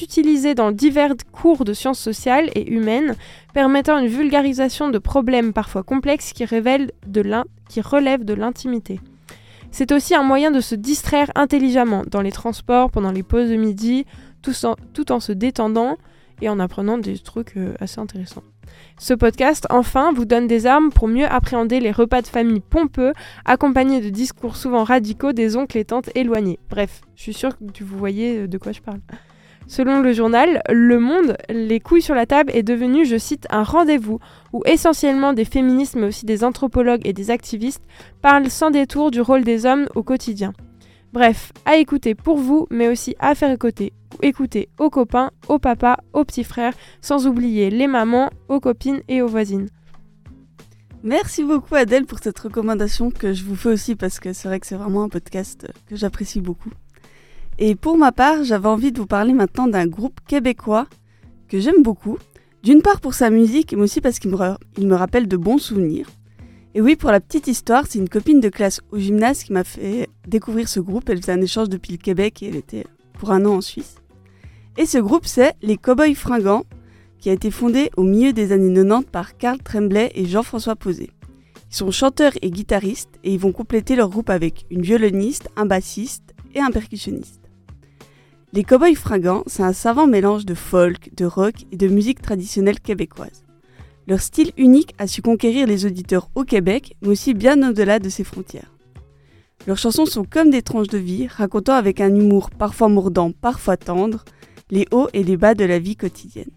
utilisé 0.00 0.54
dans 0.54 0.72
divers 0.72 1.12
cours 1.30 1.64
de 1.64 1.74
sciences 1.74 1.98
sociales 1.98 2.48
et 2.54 2.72
humaines, 2.72 3.16
permettant 3.52 3.98
une 3.98 4.06
vulgarisation 4.06 4.88
de 4.88 4.98
problèmes 4.98 5.52
parfois 5.52 5.82
complexes 5.82 6.32
qui 6.32 6.46
relèvent 6.46 6.88
de 7.04 8.34
l'intimité. 8.34 9.00
C'est 9.70 9.90
aussi 9.90 10.14
un 10.14 10.22
moyen 10.22 10.52
de 10.52 10.60
se 10.60 10.76
distraire 10.76 11.32
intelligemment 11.34 12.04
dans 12.08 12.22
les 12.22 12.30
transports, 12.30 12.92
pendant 12.92 13.10
les 13.10 13.24
pauses 13.24 13.50
de 13.50 13.56
midi, 13.56 14.06
tout 14.44 15.12
en, 15.12 15.20
se 15.20 15.32
détendant 15.32 15.96
et 16.40 16.48
en 16.48 16.60
apprenant 16.60 16.98
des 16.98 17.18
trucs 17.18 17.56
euh, 17.56 17.74
assez 17.80 18.00
intéressants. 18.00 18.42
Ce 18.98 19.14
podcast, 19.14 19.66
enfin, 19.70 20.12
vous 20.12 20.24
donne 20.24 20.46
des 20.46 20.66
armes 20.66 20.90
pour 20.90 21.08
mieux 21.08 21.26
appréhender 21.26 21.80
les 21.80 21.92
repas 21.92 22.22
de 22.22 22.26
famille 22.26 22.60
pompeux, 22.60 23.12
accompagnés 23.44 24.00
de 24.00 24.08
discours 24.08 24.56
souvent 24.56 24.84
radicaux 24.84 25.32
des 25.32 25.56
oncles 25.56 25.78
et 25.78 25.84
tantes 25.84 26.10
éloignés. 26.14 26.58
Bref, 26.70 27.02
je 27.16 27.22
suis 27.22 27.34
sûre 27.34 27.56
que 27.58 27.84
vous 27.84 27.98
voyez 27.98 28.40
euh, 28.40 28.48
de 28.48 28.58
quoi 28.58 28.72
je 28.72 28.80
parle. 28.80 29.00
Selon 29.66 30.00
le 30.00 30.12
journal 30.12 30.62
Le 30.70 30.98
Monde, 30.98 31.38
les 31.48 31.80
couilles 31.80 32.02
sur 32.02 32.14
la 32.14 32.26
table 32.26 32.50
est 32.54 32.62
devenu, 32.62 33.06
je 33.06 33.16
cite, 33.16 33.46
un 33.48 33.62
rendez-vous 33.62 34.18
où 34.52 34.62
essentiellement 34.66 35.32
des 35.32 35.46
féministes 35.46 35.96
mais 35.96 36.08
aussi 36.08 36.26
des 36.26 36.44
anthropologues 36.44 37.06
et 37.06 37.14
des 37.14 37.30
activistes 37.30 37.82
parlent 38.20 38.50
sans 38.50 38.70
détour 38.70 39.10
du 39.10 39.22
rôle 39.22 39.42
des 39.42 39.64
hommes 39.64 39.86
au 39.94 40.02
quotidien. 40.02 40.52
Bref, 41.14 41.52
à 41.64 41.76
écouter 41.76 42.16
pour 42.16 42.38
vous, 42.38 42.66
mais 42.72 42.88
aussi 42.88 43.14
à 43.20 43.36
faire 43.36 43.52
écouter, 43.52 43.92
écouter 44.20 44.68
aux 44.80 44.90
copains, 44.90 45.30
aux 45.46 45.60
papas, 45.60 45.98
aux 46.12 46.24
petits 46.24 46.42
frères, 46.42 46.74
sans 47.00 47.28
oublier 47.28 47.70
les 47.70 47.86
mamans, 47.86 48.30
aux 48.48 48.58
copines 48.58 49.00
et 49.06 49.22
aux 49.22 49.28
voisines. 49.28 49.68
Merci 51.04 51.44
beaucoup 51.44 51.76
Adèle 51.76 52.04
pour 52.06 52.18
cette 52.18 52.40
recommandation 52.40 53.12
que 53.12 53.32
je 53.32 53.44
vous 53.44 53.54
fais 53.54 53.68
aussi 53.68 53.94
parce 53.94 54.18
que 54.18 54.32
c'est 54.32 54.48
vrai 54.48 54.58
que 54.58 54.66
c'est 54.66 54.74
vraiment 54.74 55.04
un 55.04 55.08
podcast 55.08 55.68
que 55.86 55.94
j'apprécie 55.94 56.40
beaucoup. 56.40 56.72
Et 57.60 57.76
pour 57.76 57.96
ma 57.96 58.10
part, 58.10 58.42
j'avais 58.42 58.66
envie 58.66 58.90
de 58.90 58.98
vous 58.98 59.06
parler 59.06 59.34
maintenant 59.34 59.68
d'un 59.68 59.86
groupe 59.86 60.18
québécois 60.26 60.88
que 61.46 61.60
j'aime 61.60 61.84
beaucoup. 61.84 62.18
D'une 62.64 62.82
part 62.82 63.00
pour 63.00 63.14
sa 63.14 63.30
musique, 63.30 63.72
mais 63.72 63.82
aussi 63.82 64.00
parce 64.00 64.18
qu'il 64.18 64.32
me, 64.32 64.36
me 64.84 64.94
rappelle 64.96 65.28
de 65.28 65.36
bons 65.36 65.58
souvenirs. 65.58 66.08
Et 66.76 66.80
oui, 66.80 66.96
pour 66.96 67.12
la 67.12 67.20
petite 67.20 67.46
histoire, 67.46 67.84
c'est 67.88 68.00
une 68.00 68.08
copine 68.08 68.40
de 68.40 68.48
classe 68.48 68.80
au 68.90 68.98
gymnase 68.98 69.44
qui 69.44 69.52
m'a 69.52 69.62
fait 69.62 70.08
découvrir 70.26 70.68
ce 70.68 70.80
groupe. 70.80 71.08
Elle 71.08 71.20
faisait 71.20 71.32
un 71.32 71.40
échange 71.40 71.68
depuis 71.68 71.92
le 71.92 71.98
Québec 71.98 72.42
et 72.42 72.48
elle 72.48 72.56
était 72.56 72.84
pour 73.12 73.30
un 73.30 73.46
an 73.46 73.54
en 73.54 73.60
Suisse. 73.60 73.96
Et 74.76 74.84
ce 74.84 74.98
groupe, 74.98 75.24
c'est 75.24 75.54
les 75.62 75.76
Cowboys 75.76 76.16
Fringants, 76.16 76.64
qui 77.20 77.30
a 77.30 77.32
été 77.32 77.52
fondé 77.52 77.90
au 77.96 78.02
milieu 78.02 78.32
des 78.32 78.50
années 78.50 78.74
90 78.74 79.06
par 79.08 79.36
Carl 79.36 79.58
Tremblay 79.62 80.10
et 80.16 80.26
Jean-François 80.26 80.74
Posé. 80.74 81.10
Ils 81.70 81.76
sont 81.76 81.92
chanteurs 81.92 82.32
et 82.42 82.50
guitaristes 82.50 83.20
et 83.22 83.32
ils 83.32 83.38
vont 83.38 83.52
compléter 83.52 83.94
leur 83.94 84.08
groupe 84.08 84.28
avec 84.28 84.66
une 84.68 84.82
violoniste, 84.82 85.48
un 85.54 85.66
bassiste 85.66 86.34
et 86.56 86.60
un 86.60 86.72
percussionniste. 86.72 87.40
Les 88.52 88.64
Cowboys 88.64 88.96
Fringants, 88.96 89.44
c'est 89.46 89.62
un 89.62 89.72
savant 89.72 90.08
mélange 90.08 90.44
de 90.44 90.54
folk, 90.54 91.14
de 91.16 91.24
rock 91.24 91.54
et 91.70 91.76
de 91.76 91.86
musique 91.86 92.20
traditionnelle 92.20 92.80
québécoise. 92.80 93.43
Leur 94.06 94.20
style 94.20 94.52
unique 94.56 94.94
a 94.98 95.06
su 95.06 95.22
conquérir 95.22 95.66
les 95.66 95.86
auditeurs 95.86 96.28
au 96.34 96.44
Québec, 96.44 96.96
mais 97.00 97.08
aussi 97.08 97.32
bien 97.32 97.68
au-delà 97.68 97.98
de 97.98 98.08
ses 98.08 98.24
frontières. 98.24 98.74
Leurs 99.66 99.78
chansons 99.78 100.04
sont 100.04 100.24
comme 100.24 100.50
des 100.50 100.62
tranches 100.62 100.88
de 100.88 100.98
vie, 100.98 101.26
racontant 101.26 101.74
avec 101.74 102.00
un 102.00 102.14
humour 102.14 102.50
parfois 102.50 102.88
mordant, 102.88 103.32
parfois 103.32 103.78
tendre, 103.78 104.24
les 104.70 104.86
hauts 104.90 105.08
et 105.14 105.22
les 105.22 105.38
bas 105.38 105.54
de 105.54 105.64
la 105.64 105.78
vie 105.78 105.96
quotidienne. 105.96 106.50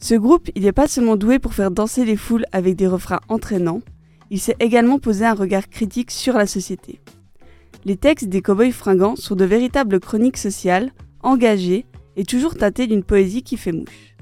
Ce 0.00 0.14
groupe, 0.14 0.48
il 0.54 0.62
n'est 0.62 0.72
pas 0.72 0.86
seulement 0.86 1.16
doué 1.16 1.40
pour 1.40 1.54
faire 1.54 1.72
danser 1.72 2.04
les 2.04 2.16
foules 2.16 2.46
avec 2.52 2.76
des 2.76 2.86
refrains 2.86 3.20
entraînants, 3.28 3.80
il 4.30 4.38
sait 4.38 4.56
également 4.60 5.00
poser 5.00 5.24
un 5.24 5.34
regard 5.34 5.68
critique 5.68 6.12
sur 6.12 6.34
la 6.34 6.46
société. 6.46 7.00
Les 7.84 7.96
textes 7.96 8.28
des 8.28 8.42
Cowboys 8.42 8.72
fringants 8.72 9.16
sont 9.16 9.34
de 9.34 9.44
véritables 9.44 9.98
chroniques 9.98 10.36
sociales, 10.36 10.92
engagées 11.22 11.86
et 12.16 12.24
toujours 12.24 12.54
teintées 12.54 12.86
d'une 12.86 13.02
poésie 13.02 13.42
qui 13.42 13.56
fait 13.56 13.72
mouche. 13.72 14.14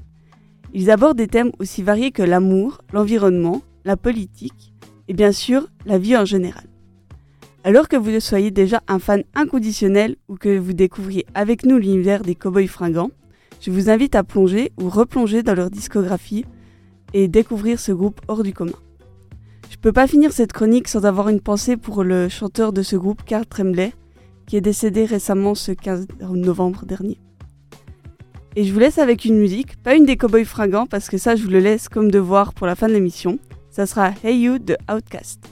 Ils 0.73 0.91
abordent 0.91 1.17
des 1.17 1.27
thèmes 1.27 1.51
aussi 1.59 1.83
variés 1.83 2.11
que 2.11 2.23
l'amour, 2.23 2.81
l'environnement, 2.93 3.61
la 3.85 3.97
politique 3.97 4.73
et 5.07 5.13
bien 5.13 5.31
sûr 5.31 5.67
la 5.85 5.97
vie 5.97 6.17
en 6.17 6.25
général. 6.25 6.65
Alors 7.63 7.87
que 7.89 7.97
vous 7.97 8.19
soyez 8.19 8.51
déjà 8.51 8.81
un 8.87 8.99
fan 8.99 9.23
inconditionnel 9.35 10.15
ou 10.27 10.35
que 10.35 10.57
vous 10.57 10.73
découvriez 10.73 11.25
avec 11.33 11.65
nous 11.65 11.77
l'univers 11.77 12.21
des 12.21 12.35
cowboys 12.35 12.67
fringants, 12.67 13.11
je 13.59 13.71
vous 13.71 13.89
invite 13.89 14.15
à 14.15 14.23
plonger 14.23 14.71
ou 14.79 14.89
replonger 14.89 15.43
dans 15.43 15.55
leur 15.55 15.69
discographie 15.69 16.45
et 17.13 17.27
découvrir 17.27 17.79
ce 17.79 17.91
groupe 17.91 18.21
hors 18.27 18.43
du 18.43 18.53
commun. 18.53 18.71
Je 19.69 19.77
peux 19.77 19.91
pas 19.91 20.07
finir 20.07 20.31
cette 20.31 20.53
chronique 20.53 20.87
sans 20.87 21.05
avoir 21.05 21.29
une 21.29 21.41
pensée 21.41 21.77
pour 21.77 22.03
le 22.03 22.29
chanteur 22.29 22.71
de 22.73 22.81
ce 22.81 22.95
groupe, 22.95 23.23
Carl 23.25 23.45
Tremblay, 23.45 23.93
qui 24.45 24.55
est 24.55 24.61
décédé 24.61 25.05
récemment 25.05 25.55
ce 25.55 25.71
15 25.71 26.07
novembre 26.31 26.85
dernier. 26.85 27.19
Et 28.59 28.63
je 28.63 28.73
vous 28.73 28.79
laisse 28.79 28.97
avec 28.97 29.23
une 29.23 29.37
musique, 29.37 29.77
pas 29.83 29.93
une 29.93 30.05
des 30.05 30.17
cowboys 30.17 30.43
fringants, 30.43 30.87
parce 30.87 31.09
que 31.09 31.19
ça, 31.19 31.35
je 31.35 31.43
vous 31.43 31.49
le 31.51 31.59
laisse 31.59 31.87
comme 31.89 32.09
devoir 32.09 32.55
pour 32.55 32.65
la 32.65 32.73
fin 32.73 32.87
de 32.87 32.93
l'émission. 32.93 33.37
Ça 33.69 33.85
sera 33.85 34.13
Hey 34.23 34.39
You 34.39 34.57
de 34.57 34.75
Outcast. 34.91 35.43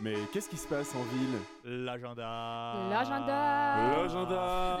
Mais 0.00 0.16
qu'est-ce 0.34 0.50
qui 0.50 0.58
se 0.58 0.68
passe 0.68 0.94
en 0.94 1.02
ville? 1.16 1.38
L'agenda. 1.64 2.74
L'agenda. 2.90 3.78
L'agenda 3.96 4.80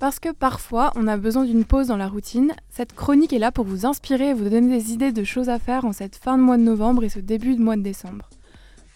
Parce 0.00 0.18
que 0.18 0.32
parfois, 0.32 0.92
on 0.96 1.06
a 1.06 1.18
besoin 1.18 1.44
d'une 1.44 1.66
pause 1.66 1.88
dans 1.88 1.98
la 1.98 2.08
routine, 2.08 2.54
cette 2.70 2.94
chronique 2.94 3.34
est 3.34 3.38
là 3.38 3.52
pour 3.52 3.66
vous 3.66 3.84
inspirer 3.84 4.30
et 4.30 4.34
vous 4.34 4.48
donner 4.48 4.78
des 4.78 4.94
idées 4.94 5.12
de 5.12 5.24
choses 5.24 5.50
à 5.50 5.58
faire 5.58 5.84
en 5.84 5.92
cette 5.92 6.16
fin 6.16 6.38
de 6.38 6.42
mois 6.42 6.56
de 6.56 6.62
novembre 6.62 7.04
et 7.04 7.10
ce 7.10 7.18
début 7.18 7.54
de 7.54 7.62
mois 7.62 7.76
de 7.76 7.82
décembre. 7.82 8.30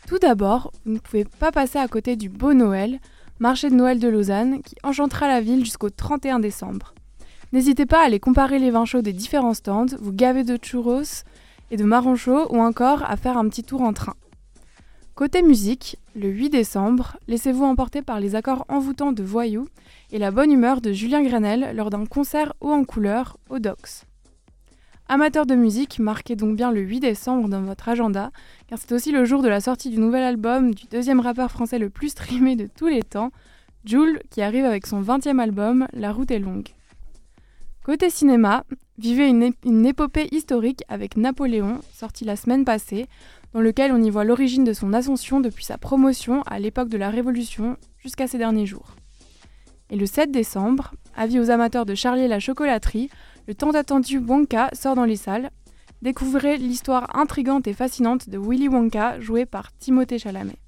Tout 0.08 0.18
d'abord, 0.18 0.72
vous 0.86 0.94
ne 0.94 0.98
pouvez 0.98 1.26
pas 1.26 1.52
passer 1.52 1.78
à 1.78 1.88
côté 1.88 2.16
du 2.16 2.30
beau 2.30 2.54
Noël, 2.54 3.00
marché 3.38 3.68
de 3.68 3.74
Noël 3.74 3.98
de 3.98 4.08
Lausanne, 4.08 4.62
qui 4.62 4.76
enchantera 4.82 5.28
la 5.28 5.42
ville 5.42 5.62
jusqu'au 5.62 5.90
31 5.90 6.40
décembre. 6.40 6.94
N'hésitez 7.52 7.84
pas 7.84 8.00
à 8.00 8.06
aller 8.06 8.18
comparer 8.18 8.58
les 8.58 8.70
vins 8.70 8.86
chauds 8.86 9.02
des 9.02 9.12
différents 9.12 9.52
stands, 9.52 9.94
vous 10.00 10.12
gaver 10.12 10.42
de 10.42 10.56
churros 10.56 11.22
et 11.70 11.76
de 11.76 11.84
marrons 11.84 12.16
chauds 12.16 12.50
ou 12.50 12.58
encore 12.62 13.02
à 13.02 13.18
faire 13.18 13.36
un 13.36 13.46
petit 13.50 13.62
tour 13.62 13.82
en 13.82 13.92
train. 13.92 14.14
Côté 15.14 15.42
musique, 15.42 15.98
le 16.14 16.28
8 16.28 16.50
décembre, 16.50 17.16
laissez-vous 17.26 17.64
emporter 17.64 18.00
par 18.00 18.20
les 18.20 18.36
accords 18.36 18.64
envoûtants 18.68 19.12
de 19.12 19.24
Voyou 19.24 19.66
et 20.12 20.18
la 20.18 20.30
bonne 20.30 20.52
humeur 20.52 20.80
de 20.80 20.92
Julien 20.92 21.22
Granel 21.22 21.74
lors 21.74 21.90
d'un 21.90 22.06
concert 22.06 22.52
haut 22.60 22.70
en 22.70 22.84
couleur 22.84 23.36
au 23.48 23.58
Dox. 23.58 24.04
Amateurs 25.08 25.44
de 25.44 25.56
musique, 25.56 25.98
marquez 25.98 26.36
donc 26.36 26.56
bien 26.56 26.70
le 26.70 26.80
8 26.80 27.00
décembre 27.00 27.48
dans 27.48 27.62
votre 27.62 27.88
agenda, 27.88 28.30
car 28.68 28.78
c'est 28.78 28.92
aussi 28.92 29.10
le 29.10 29.24
jour 29.24 29.42
de 29.42 29.48
la 29.48 29.60
sortie 29.60 29.90
du 29.90 29.98
nouvel 29.98 30.22
album 30.22 30.72
du 30.72 30.86
deuxième 30.86 31.20
rappeur 31.20 31.50
français 31.50 31.78
le 31.78 31.90
plus 31.90 32.10
streamé 32.10 32.54
de 32.54 32.68
tous 32.74 32.86
les 32.86 33.02
temps, 33.02 33.30
Jules, 33.84 34.20
qui 34.30 34.40
arrive 34.40 34.64
avec 34.64 34.86
son 34.86 35.02
20e 35.02 35.40
album 35.40 35.88
La 35.92 36.12
route 36.12 36.30
est 36.30 36.38
longue. 36.38 36.68
Côté 37.84 38.08
cinéma, 38.08 38.64
vivez 38.96 39.28
une, 39.28 39.52
une 39.64 39.84
épopée 39.84 40.28
historique 40.30 40.84
avec 40.88 41.18
Napoléon, 41.18 41.80
sorti 41.92 42.24
la 42.24 42.36
semaine 42.36 42.64
passée, 42.64 43.06
dans 43.54 43.60
lequel 43.60 43.92
on 43.92 44.02
y 44.02 44.10
voit 44.10 44.24
l'origine 44.24 44.64
de 44.64 44.72
son 44.72 44.92
ascension 44.92 45.40
depuis 45.40 45.64
sa 45.64 45.78
promotion 45.78 46.42
à 46.42 46.58
l'époque 46.58 46.88
de 46.88 46.98
la 46.98 47.08
Révolution 47.08 47.76
jusqu'à 47.98 48.26
ses 48.26 48.36
derniers 48.36 48.66
jours. 48.66 48.96
Et 49.90 49.96
le 49.96 50.06
7 50.06 50.32
décembre, 50.32 50.92
avis 51.16 51.38
aux 51.38 51.50
amateurs 51.50 51.86
de 51.86 51.94
Charlie 51.94 52.26
la 52.26 52.40
chocolaterie, 52.40 53.10
le 53.46 53.54
tant 53.54 53.70
attendu 53.70 54.18
Wonka 54.18 54.70
sort 54.72 54.96
dans 54.96 55.04
les 55.04 55.16
salles. 55.16 55.50
Découvrez 56.02 56.56
l'histoire 56.56 57.16
intrigante 57.16 57.68
et 57.68 57.74
fascinante 57.74 58.28
de 58.28 58.38
Willy 58.38 58.68
Wonka, 58.68 59.20
joué 59.20 59.46
par 59.46 59.72
Timothée 59.78 60.18
Chalamet. 60.18 60.58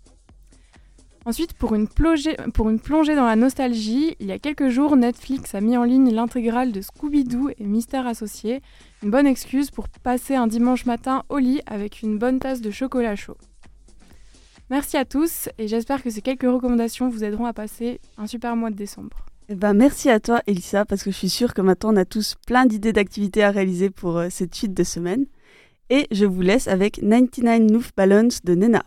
Ensuite, 1.27 1.55
pour 1.55 1.75
une, 1.75 1.89
plongée, 1.89 2.37
dans 2.37 3.27
la 3.27 3.35
nostalgie, 3.35 4.15
il 4.21 4.29
y 4.29 4.33
a 4.33 4.39
quelques 4.39 4.69
jours, 4.69 4.97
Netflix 4.97 5.57
a 5.57 5.61
mis 5.61 5.77
en 5.77 5.83
ligne 5.83 6.15
l'intégrale 6.15 6.71
de 6.71 6.81
Scooby-Doo 6.81 7.51
et 7.59 7.65
Mystère 7.65 8.07
Associé, 8.07 8.62
une 9.03 9.11
bonne 9.11 9.27
excuse 9.27 9.73
pour 9.73 9.89
passer 9.89 10.37
un 10.37 10.47
dimanche 10.47 10.87
matin 10.87 11.25
au 11.29 11.39
lit 11.39 11.62
avec 11.67 12.01
une 12.03 12.17
bonne 12.17 12.39
tasse 12.39 12.61
de 12.61 12.71
chocolat 12.71 13.17
chaud. 13.17 13.37
Merci 14.71 14.97
à 14.99 15.05
tous 15.05 15.49
et 15.59 15.67
j'espère 15.67 16.05
que 16.05 16.11
ces 16.11 16.23
quelques 16.23 16.43
recommandations 16.43 17.09
vous 17.09 17.25
aideront 17.25 17.47
à 17.47 17.53
passer 17.53 18.01
un 18.19 18.29
super 18.29 18.55
mois 18.55 18.71
de 18.71 18.77
décembre. 18.77 19.27
Eh 19.49 19.57
ben, 19.57 19.75
merci 19.75 20.09
à 20.11 20.21
toi 20.21 20.43
Elisa 20.47 20.85
parce 20.85 21.03
que 21.03 21.11
je 21.11 21.17
suis 21.17 21.29
sûre 21.29 21.55
que 21.55 21.61
maintenant 21.61 21.93
on 21.93 21.97
a 21.97 22.05
tous 22.05 22.37
plein 22.47 22.67
d'idées 22.67 22.93
d'activités 22.93 23.43
à 23.43 23.51
réaliser 23.51 23.91
pour 23.91 24.17
euh, 24.17 24.29
cette 24.31 24.55
suite 24.55 24.75
de 24.75 24.85
semaine. 24.85 25.27
Et 25.91 26.07
je 26.12 26.25
vous 26.25 26.43
laisse 26.43 26.69
avec 26.69 27.01
99 27.01 27.71
Noof 27.73 27.91
Balance 27.97 28.43
de 28.45 28.55
Nena. 28.55 28.85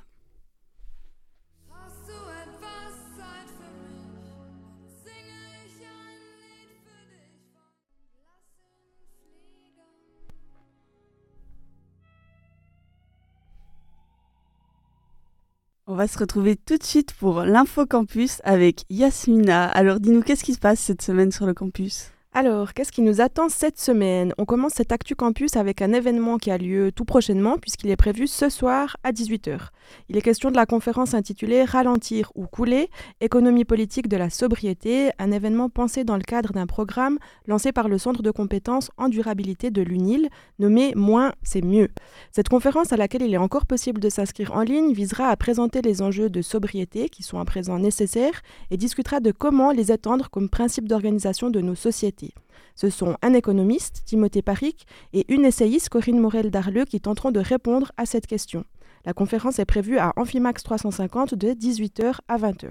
On 15.92 15.96
va 15.96 16.08
se 16.08 16.20
retrouver 16.20 16.56
tout 16.56 16.78
de 16.78 16.84
suite 16.84 17.14
pour 17.14 17.42
l'info 17.42 17.88
campus 17.88 18.42
avec 18.44 18.86
Yasmina. 18.92 19.66
Alors 19.66 20.00
dis-nous 20.00 20.22
qu'est-ce 20.22 20.44
qui 20.44 20.54
se 20.54 20.60
passe 20.60 20.80
cette 20.80 21.02
semaine 21.02 21.32
sur 21.32 21.48
le 21.48 21.56
campus? 21.56 22.12
Alors, 22.40 22.74
qu'est-ce 22.74 22.94
qui 22.94 23.02
nous 23.02 23.20
attend 23.20 23.50
cette 23.50 23.78
semaine? 23.78 24.34
On 24.38 24.46
commence 24.46 24.72
cet 24.76 24.94
Actu 24.94 25.14
Campus 25.14 25.58
avec 25.58 25.82
un 25.82 25.92
événement 25.92 26.38
qui 26.38 26.52
a 26.52 26.58
lieu 26.58 26.90
tout 26.90 27.04
prochainement 27.04 27.58
puisqu'il 27.58 27.90
est 27.90 27.98
prévu 27.98 28.28
ce 28.28 28.48
soir 28.48 28.96
à 29.04 29.12
18h. 29.12 29.60
Il 30.08 30.16
est 30.16 30.22
question 30.22 30.50
de 30.50 30.56
la 30.56 30.66
conférence 30.66 31.14
intitulée 31.14 31.66
Ralentir 31.66 32.32
ou 32.36 32.48
couler, 32.48 32.90
économie 33.20 33.66
politique 33.66 34.08
de 34.08 34.16
la 34.16 34.30
sobriété, 34.30 35.10
un 35.20 35.32
événement 35.32 35.68
pensé 35.68 36.06
dans 36.06 36.16
le 36.16 36.22
cadre 36.22 36.54
d'un 36.54 36.66
programme 36.66 37.20
lancé 37.46 37.74
par 37.74 37.90
le 37.90 37.98
Centre 37.98 38.22
de 38.22 38.32
compétences 38.32 38.90
en 38.96 39.10
durabilité 39.10 39.70
de 39.70 39.82
l'UNIL, 39.82 40.30
nommé 40.60 40.94
Moins, 40.96 41.34
c'est 41.44 41.62
mieux. 41.62 41.90
Cette 42.32 42.48
conférence 42.48 42.94
à 42.94 42.96
laquelle 42.96 43.24
il 43.24 43.34
est 43.34 43.38
encore 43.38 43.66
possible 43.66 44.00
de 44.00 44.08
s'inscrire 44.08 44.54
en 44.54 44.62
ligne 44.62 44.94
visera 44.94 45.28
à 45.28 45.36
présenter 45.36 45.82
les 45.82 46.02
enjeux 46.02 46.30
de 46.30 46.42
sobriété 46.42 47.10
qui 47.10 47.22
sont 47.22 47.40
à 47.40 47.44
présent 47.44 47.80
nécessaires 47.80 48.42
et 48.72 48.78
discutera 48.78 49.20
de 49.20 49.32
comment 49.34 49.74
les 49.74 49.92
étendre 49.92 50.30
comme 50.30 50.48
principe 50.48 50.88
d'organisation 50.88 51.50
de 51.50 51.60
nos 51.60 51.76
sociétés. 51.76 52.29
Ce 52.76 52.90
sont 52.90 53.18
un 53.22 53.34
économiste, 53.34 54.04
Timothée 54.06 54.42
Paric, 54.42 54.88
et 55.14 55.26
une 55.34 55.46
essayiste, 55.46 55.90
Corinne 55.90 56.20
Morel-Darleux, 56.20 56.86
qui 56.86 57.02
tenteront 57.02 57.32
de 57.32 57.40
répondre 57.40 57.92
à 57.98 58.06
cette 58.06 58.28
question. 58.28 58.64
La 59.06 59.14
conférence 59.14 59.60
est 59.60 59.66
prévue 59.66 59.98
à 59.98 60.14
Amphimax 60.18 60.64
350 60.64 61.36
de 61.36 61.50
18h 61.50 62.20
à 62.28 62.38
20h. 62.38 62.70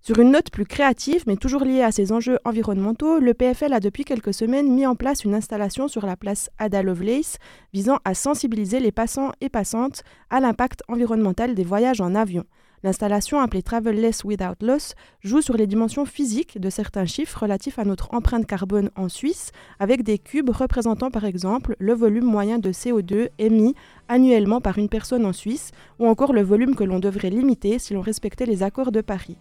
Sur 0.00 0.20
une 0.20 0.30
note 0.30 0.50
plus 0.50 0.64
créative, 0.64 1.24
mais 1.26 1.36
toujours 1.36 1.64
liée 1.64 1.82
à 1.82 1.90
ces 1.90 2.12
enjeux 2.12 2.38
environnementaux, 2.44 3.18
le 3.18 3.34
PFL 3.34 3.72
a 3.72 3.80
depuis 3.80 4.04
quelques 4.04 4.32
semaines 4.32 4.72
mis 4.72 4.86
en 4.86 4.94
place 4.94 5.24
une 5.24 5.34
installation 5.34 5.88
sur 5.88 6.06
la 6.06 6.16
place 6.16 6.50
Ada 6.58 6.82
Lovelace 6.82 7.38
visant 7.74 7.98
à 8.04 8.14
sensibiliser 8.14 8.78
les 8.78 8.92
passants 8.92 9.32
et 9.40 9.48
passantes 9.48 10.04
à 10.30 10.40
l'impact 10.40 10.82
environnemental 10.88 11.54
des 11.54 11.64
voyages 11.64 12.00
en 12.00 12.14
avion. 12.14 12.44
L'installation 12.84 13.40
appelée 13.40 13.62
Travel 13.62 14.00
Less 14.00 14.22
Without 14.22 14.64
Loss 14.64 14.94
joue 15.22 15.40
sur 15.40 15.56
les 15.56 15.66
dimensions 15.66 16.04
physiques 16.04 16.60
de 16.60 16.70
certains 16.70 17.06
chiffres 17.06 17.42
relatifs 17.42 17.78
à 17.80 17.84
notre 17.84 18.14
empreinte 18.14 18.46
carbone 18.46 18.90
en 18.94 19.08
Suisse, 19.08 19.50
avec 19.80 20.04
des 20.04 20.18
cubes 20.18 20.50
représentant 20.50 21.10
par 21.10 21.24
exemple 21.24 21.74
le 21.80 21.92
volume 21.92 22.24
moyen 22.24 22.58
de 22.58 22.70
CO2 22.70 23.30
émis 23.38 23.74
annuellement 24.06 24.60
par 24.60 24.78
une 24.78 24.88
personne 24.88 25.26
en 25.26 25.32
Suisse, 25.32 25.72
ou 25.98 26.06
encore 26.06 26.32
le 26.32 26.42
volume 26.42 26.76
que 26.76 26.84
l'on 26.84 27.00
devrait 27.00 27.30
limiter 27.30 27.80
si 27.80 27.94
l'on 27.94 28.00
respectait 28.00 28.46
les 28.46 28.62
accords 28.62 28.92
de 28.92 29.00
Paris. 29.00 29.38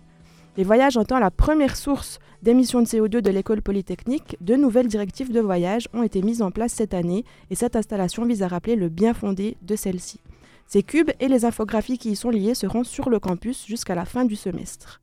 Les 0.58 0.63
voyages 0.63 0.97
étant 0.97 1.19
la 1.19 1.30
première 1.30 1.76
source 1.76 2.17
d'émissions 2.41 2.82
de 2.82 2.88
CO2 2.88 3.21
de 3.21 3.30
l'école 3.30 3.62
polytechnique, 3.62 4.36
de 4.41 4.56
nouvelles 4.56 4.88
directives 4.88 5.32
de 5.32 5.39
voyage 5.39 5.88
ont 5.93 6.02
été 6.02 6.23
mises 6.23 6.41
en 6.41 6.50
place 6.50 6.73
cette 6.73 6.95
année 6.95 7.23
et 7.52 7.56
cette 7.56 7.76
installation 7.76 8.26
vise 8.26 8.41
à 8.41 8.47
rappeler 8.47 8.76
le 8.76 8.89
bien 8.89 9.13
fondé 9.13 9.58
de 9.62 9.76
celle-ci. 9.76 10.19
Ces 10.67 10.84
cubes 10.84 11.12
et 11.21 11.30
les 11.30 11.45
infographies 11.45 11.97
qui 11.97 12.12
y 12.12 12.15
sont 12.17 12.30
liées 12.30 12.53
seront 12.53 12.84
sur 12.84 13.10
le 13.10 13.19
campus 13.19 13.65
jusqu'à 13.65 13.95
la 13.95 14.03
fin 14.03 14.25
du 14.25 14.36
semestre. 14.36 14.99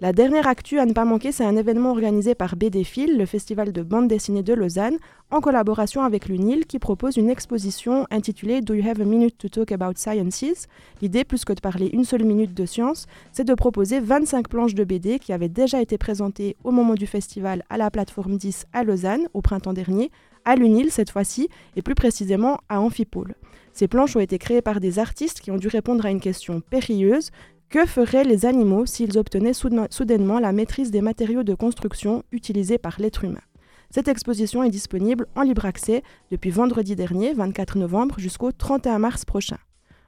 La 0.00 0.12
dernière 0.12 0.48
actu 0.48 0.80
à 0.80 0.86
ne 0.86 0.92
pas 0.92 1.04
manquer, 1.04 1.30
c'est 1.30 1.44
un 1.44 1.56
événement 1.56 1.92
organisé 1.92 2.34
par 2.34 2.56
BDFIL, 2.56 3.16
le 3.16 3.26
festival 3.26 3.72
de 3.72 3.82
bande 3.82 4.08
dessinée 4.08 4.42
de 4.42 4.52
Lausanne, 4.52 4.98
en 5.30 5.40
collaboration 5.40 6.02
avec 6.02 6.26
l'UNIL, 6.26 6.66
qui 6.66 6.80
propose 6.80 7.16
une 7.16 7.30
exposition 7.30 8.08
intitulée 8.10 8.60
Do 8.60 8.74
you 8.74 8.84
have 8.84 9.00
a 9.00 9.04
minute 9.04 9.38
to 9.38 9.48
talk 9.48 9.70
about 9.70 9.96
sciences? 9.96 10.66
L'idée, 11.00 11.22
plus 11.22 11.44
que 11.44 11.52
de 11.52 11.60
parler 11.60 11.90
une 11.92 12.04
seule 12.04 12.24
minute 12.24 12.52
de 12.52 12.66
science, 12.66 13.06
c'est 13.30 13.46
de 13.46 13.54
proposer 13.54 14.00
25 14.00 14.48
planches 14.48 14.74
de 14.74 14.82
BD 14.82 15.20
qui 15.20 15.32
avaient 15.32 15.48
déjà 15.48 15.80
été 15.80 15.96
présentées 15.96 16.56
au 16.64 16.72
moment 16.72 16.94
du 16.94 17.06
festival 17.06 17.62
à 17.70 17.78
la 17.78 17.88
plateforme 17.92 18.36
10 18.36 18.66
à 18.72 18.82
Lausanne 18.82 19.28
au 19.32 19.42
printemps 19.42 19.72
dernier, 19.72 20.10
à 20.44 20.56
l'UNIL 20.56 20.90
cette 20.90 21.10
fois-ci, 21.10 21.48
et 21.76 21.82
plus 21.82 21.94
précisément 21.94 22.58
à 22.68 22.80
Amphipole. 22.80 23.36
Ces 23.74 23.88
planches 23.88 24.14
ont 24.14 24.20
été 24.20 24.38
créées 24.38 24.62
par 24.62 24.78
des 24.78 25.00
artistes 25.00 25.40
qui 25.40 25.50
ont 25.50 25.56
dû 25.56 25.66
répondre 25.66 26.06
à 26.06 26.10
une 26.10 26.20
question 26.20 26.60
périlleuse. 26.60 27.30
Que 27.70 27.86
feraient 27.86 28.22
les 28.22 28.46
animaux 28.46 28.86
s'ils 28.86 29.18
obtenaient 29.18 29.52
soudainement 29.52 30.38
la 30.38 30.52
maîtrise 30.52 30.92
des 30.92 31.00
matériaux 31.00 31.42
de 31.42 31.54
construction 31.54 32.22
utilisés 32.30 32.78
par 32.78 33.00
l'être 33.00 33.24
humain? 33.24 33.42
Cette 33.90 34.06
exposition 34.06 34.62
est 34.62 34.70
disponible 34.70 35.26
en 35.34 35.42
libre 35.42 35.64
accès 35.64 36.04
depuis 36.30 36.50
vendredi 36.50 36.94
dernier, 36.94 37.32
24 37.32 37.78
novembre, 37.78 38.14
jusqu'au 38.18 38.52
31 38.52 39.00
mars 39.00 39.24
prochain. 39.24 39.58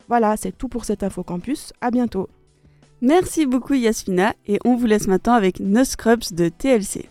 Voilà, 0.09 0.37
c'est 0.37 0.57
tout 0.57 0.69
pour 0.69 0.85
cet 0.85 1.03
Infocampus. 1.03 1.73
À 1.81 1.91
bientôt. 1.91 2.29
Merci 3.01 3.47
beaucoup 3.47 3.75
Yasmina 3.75 4.35
et 4.47 4.59
on 4.65 4.77
vous 4.77 4.87
laisse 4.87 5.09
maintenant 5.09 5.35
avec 5.35 5.59
No 5.59 5.83
Scrubs 5.83 6.33
de 6.33 6.49
TLC. 6.49 7.09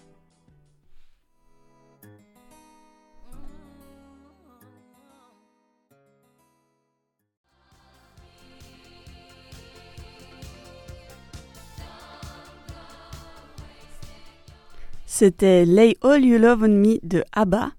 C'était 15.18 15.64
Lay 15.64 15.96
All 16.02 16.26
You 16.26 16.38
Love 16.38 16.64
on 16.64 16.68
Me 16.68 17.00
de 17.02 17.24
ABBA. 17.32 17.72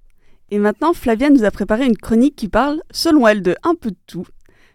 Et 0.50 0.58
maintenant, 0.58 0.94
Flavia 0.94 1.28
nous 1.28 1.44
a 1.44 1.50
préparé 1.50 1.84
une 1.84 1.98
chronique 1.98 2.34
qui 2.34 2.48
parle, 2.48 2.80
selon 2.90 3.26
elle, 3.26 3.42
de 3.42 3.54
un 3.62 3.74
peu 3.74 3.90
de 3.90 3.96
tout. 4.06 4.26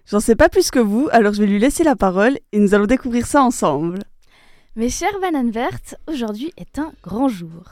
J'en 0.05 0.19
sais 0.19 0.35
pas 0.35 0.47
plus 0.47 0.69
que 0.69 0.77
vous, 0.77 1.09
alors 1.11 1.33
je 1.33 1.41
vais 1.41 1.47
lui 1.47 1.57
laisser 1.57 1.83
la 1.83 1.95
parole 1.95 2.37
et 2.51 2.59
nous 2.59 2.75
allons 2.75 2.85
découvrir 2.85 3.25
ça 3.25 3.41
ensemble. 3.41 4.03
Mes 4.75 4.89
chères 4.89 5.19
bananes 5.19 5.49
vertes, 5.49 5.95
aujourd'hui 6.05 6.53
est 6.55 6.77
un 6.77 6.91
grand 7.01 7.29
jour. 7.29 7.63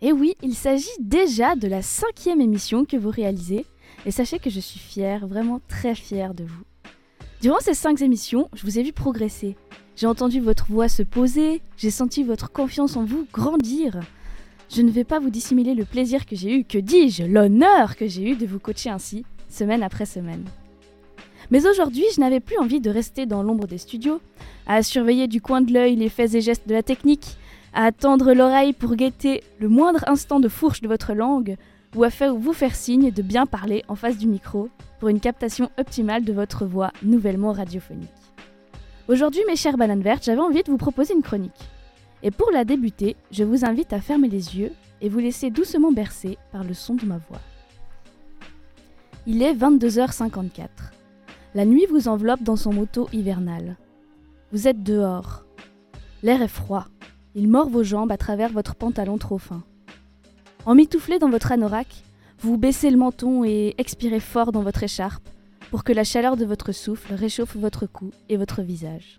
Et 0.00 0.10
oui, 0.10 0.34
il 0.42 0.56
s'agit 0.56 0.88
déjà 0.98 1.54
de 1.54 1.68
la 1.68 1.80
cinquième 1.80 2.40
émission 2.40 2.84
que 2.84 2.96
vous 2.96 3.10
réalisez, 3.10 3.64
et 4.06 4.10
sachez 4.10 4.40
que 4.40 4.50
je 4.50 4.58
suis 4.58 4.80
fière, 4.80 5.28
vraiment 5.28 5.60
très 5.68 5.94
fière 5.94 6.34
de 6.34 6.42
vous. 6.42 6.64
Durant 7.42 7.60
ces 7.60 7.74
cinq 7.74 8.02
émissions, 8.02 8.48
je 8.54 8.64
vous 8.64 8.76
ai 8.76 8.82
vu 8.82 8.92
progresser. 8.92 9.54
J'ai 9.94 10.08
entendu 10.08 10.40
votre 10.40 10.66
voix 10.66 10.88
se 10.88 11.04
poser, 11.04 11.62
j'ai 11.76 11.90
senti 11.90 12.24
votre 12.24 12.50
confiance 12.50 12.96
en 12.96 13.04
vous 13.04 13.24
grandir. 13.32 14.00
Je 14.74 14.80
ne 14.80 14.90
vais 14.90 15.04
pas 15.04 15.18
vous 15.18 15.28
dissimuler 15.28 15.74
le 15.74 15.84
plaisir 15.84 16.24
que 16.24 16.34
j'ai 16.34 16.56
eu, 16.56 16.64
que 16.64 16.78
dis-je, 16.78 17.24
l'honneur 17.24 17.94
que 17.94 18.06
j'ai 18.06 18.30
eu 18.30 18.36
de 18.36 18.46
vous 18.46 18.58
coacher 18.58 18.88
ainsi, 18.88 19.22
semaine 19.50 19.82
après 19.82 20.06
semaine. 20.06 20.46
Mais 21.50 21.66
aujourd'hui, 21.66 22.04
je 22.14 22.20
n'avais 22.20 22.40
plus 22.40 22.56
envie 22.56 22.80
de 22.80 22.88
rester 22.88 23.26
dans 23.26 23.42
l'ombre 23.42 23.66
des 23.66 23.76
studios, 23.76 24.22
à 24.66 24.82
surveiller 24.82 25.28
du 25.28 25.42
coin 25.42 25.60
de 25.60 25.74
l'œil 25.74 25.96
les 25.96 26.08
faits 26.08 26.34
et 26.34 26.40
gestes 26.40 26.66
de 26.66 26.72
la 26.72 26.82
technique, 26.82 27.36
à 27.74 27.84
attendre 27.84 28.32
l'oreille 28.32 28.72
pour 28.72 28.96
guetter 28.96 29.42
le 29.58 29.68
moindre 29.68 30.08
instant 30.08 30.40
de 30.40 30.48
fourche 30.48 30.80
de 30.80 30.88
votre 30.88 31.12
langue, 31.12 31.56
ou 31.94 32.02
à 32.04 32.08
faire 32.08 32.34
vous 32.34 32.54
faire 32.54 32.74
signe 32.74 33.10
de 33.10 33.20
bien 33.20 33.44
parler 33.44 33.84
en 33.88 33.94
face 33.94 34.16
du 34.16 34.26
micro 34.26 34.70
pour 35.00 35.10
une 35.10 35.20
captation 35.20 35.68
optimale 35.78 36.24
de 36.24 36.32
votre 36.32 36.64
voix 36.64 36.92
nouvellement 37.02 37.52
radiophonique. 37.52 38.08
Aujourd'hui, 39.06 39.42
mes 39.46 39.56
chers 39.56 39.76
bananes 39.76 40.00
vertes, 40.00 40.24
j'avais 40.24 40.40
envie 40.40 40.62
de 40.62 40.70
vous 40.70 40.78
proposer 40.78 41.12
une 41.12 41.20
chronique. 41.20 41.52
Et 42.22 42.30
pour 42.30 42.50
la 42.50 42.64
débuter, 42.64 43.16
je 43.30 43.44
vous 43.44 43.64
invite 43.64 43.92
à 43.92 44.00
fermer 44.00 44.28
les 44.28 44.56
yeux 44.56 44.72
et 45.00 45.08
vous 45.08 45.18
laisser 45.18 45.50
doucement 45.50 45.92
bercer 45.92 46.38
par 46.52 46.64
le 46.64 46.74
son 46.74 46.94
de 46.94 47.04
ma 47.04 47.18
voix. 47.18 47.40
Il 49.26 49.42
est 49.42 49.54
22h54. 49.54 50.68
La 51.54 51.64
nuit 51.64 51.86
vous 51.90 52.08
enveloppe 52.08 52.42
dans 52.42 52.56
son 52.56 52.72
moto 52.72 53.08
hivernal. 53.12 53.76
Vous 54.52 54.68
êtes 54.68 54.82
dehors. 54.82 55.44
L'air 56.22 56.42
est 56.42 56.48
froid. 56.48 56.86
Il 57.34 57.48
mord 57.48 57.68
vos 57.68 57.82
jambes 57.82 58.12
à 58.12 58.16
travers 58.16 58.50
votre 58.50 58.74
pantalon 58.74 59.18
trop 59.18 59.38
fin. 59.38 59.62
Emmitouflé 60.64 61.18
dans 61.18 61.30
votre 61.30 61.50
anorak, 61.50 61.88
vous 62.38 62.56
baissez 62.56 62.90
le 62.90 62.96
menton 62.96 63.44
et 63.44 63.74
expirez 63.78 64.20
fort 64.20 64.52
dans 64.52 64.62
votre 64.62 64.82
écharpe 64.82 65.28
pour 65.70 65.84
que 65.84 65.92
la 65.92 66.04
chaleur 66.04 66.36
de 66.36 66.44
votre 66.44 66.72
souffle 66.72 67.14
réchauffe 67.14 67.56
votre 67.56 67.86
cou 67.86 68.10
et 68.28 68.36
votre 68.36 68.62
visage. 68.62 69.18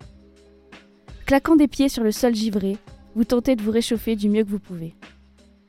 Claquant 1.25 1.55
des 1.55 1.67
pieds 1.67 1.89
sur 1.89 2.03
le 2.03 2.11
sol 2.11 2.35
givré, 2.35 2.77
vous 3.15 3.23
tentez 3.23 3.55
de 3.55 3.61
vous 3.61 3.71
réchauffer 3.71 4.15
du 4.15 4.29
mieux 4.29 4.43
que 4.43 4.49
vous 4.49 4.59
pouvez. 4.59 4.95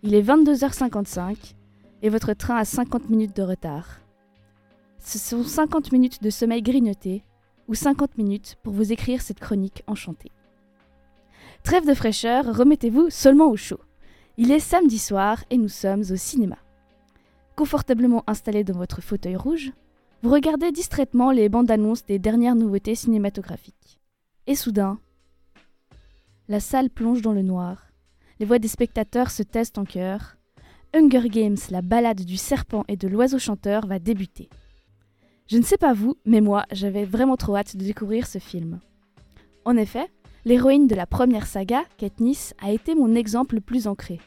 Il 0.02 0.14
est 0.14 0.22
22h55 0.22 1.54
et 2.02 2.08
votre 2.08 2.32
train 2.32 2.56
a 2.56 2.64
50 2.64 3.10
minutes 3.10 3.36
de 3.36 3.42
retard. 3.42 4.00
Ce 4.98 5.18
sont 5.18 5.42
50 5.42 5.92
minutes 5.92 6.22
de 6.22 6.30
sommeil 6.30 6.62
grignoté 6.62 7.22
ou 7.68 7.74
50 7.74 8.16
minutes 8.18 8.56
pour 8.62 8.72
vous 8.72 8.92
écrire 8.92 9.22
cette 9.22 9.40
chronique 9.40 9.82
enchantée. 9.86 10.32
Trêve 11.62 11.86
de 11.86 11.94
fraîcheur, 11.94 12.44
remettez-vous 12.56 13.10
seulement 13.10 13.48
au 13.48 13.56
chaud. 13.56 13.80
Il 14.36 14.50
est 14.50 14.60
samedi 14.60 14.98
soir 14.98 15.44
et 15.50 15.56
nous 15.56 15.68
sommes 15.68 16.02
au 16.10 16.16
cinéma. 16.16 16.56
Confortablement 17.56 18.24
installé 18.26 18.64
dans 18.64 18.76
votre 18.76 19.00
fauteuil 19.00 19.36
rouge, 19.36 19.72
vous 20.22 20.30
regardez 20.30 20.72
distraitement 20.72 21.30
les 21.30 21.48
bandes 21.48 21.70
annonces 21.70 22.04
des 22.04 22.18
dernières 22.18 22.56
nouveautés 22.56 22.94
cinématographiques. 22.94 24.00
Et 24.46 24.56
soudain, 24.56 24.98
la 26.48 26.60
salle 26.60 26.90
plonge 26.90 27.22
dans 27.22 27.32
le 27.32 27.42
noir. 27.42 27.88
Les 28.38 28.46
voix 28.46 28.58
des 28.58 28.68
spectateurs 28.68 29.30
se 29.30 29.42
taisent 29.42 29.72
en 29.76 29.84
chœur. 29.84 30.36
Hunger 30.92 31.28
Games, 31.28 31.56
la 31.70 31.82
balade 31.82 32.22
du 32.22 32.36
serpent 32.36 32.84
et 32.88 32.96
de 32.96 33.08
l'oiseau 33.08 33.38
chanteur, 33.38 33.86
va 33.86 33.98
débuter. 33.98 34.48
Je 35.46 35.56
ne 35.58 35.62
sais 35.62 35.78
pas 35.78 35.92
vous, 35.92 36.16
mais 36.24 36.40
moi, 36.40 36.64
j'avais 36.70 37.04
vraiment 37.04 37.36
trop 37.36 37.56
hâte 37.56 37.76
de 37.76 37.84
découvrir 37.84 38.26
ce 38.26 38.38
film. 38.38 38.80
En 39.64 39.76
effet, 39.76 40.10
l'héroïne 40.44 40.86
de 40.86 40.94
la 40.94 41.06
première 41.06 41.46
saga, 41.46 41.82
Katniss, 41.96 42.54
a 42.62 42.72
été 42.72 42.94
mon 42.94 43.14
exemple 43.14 43.56
le 43.56 43.60
plus 43.60 43.86
ancré. 43.86 44.20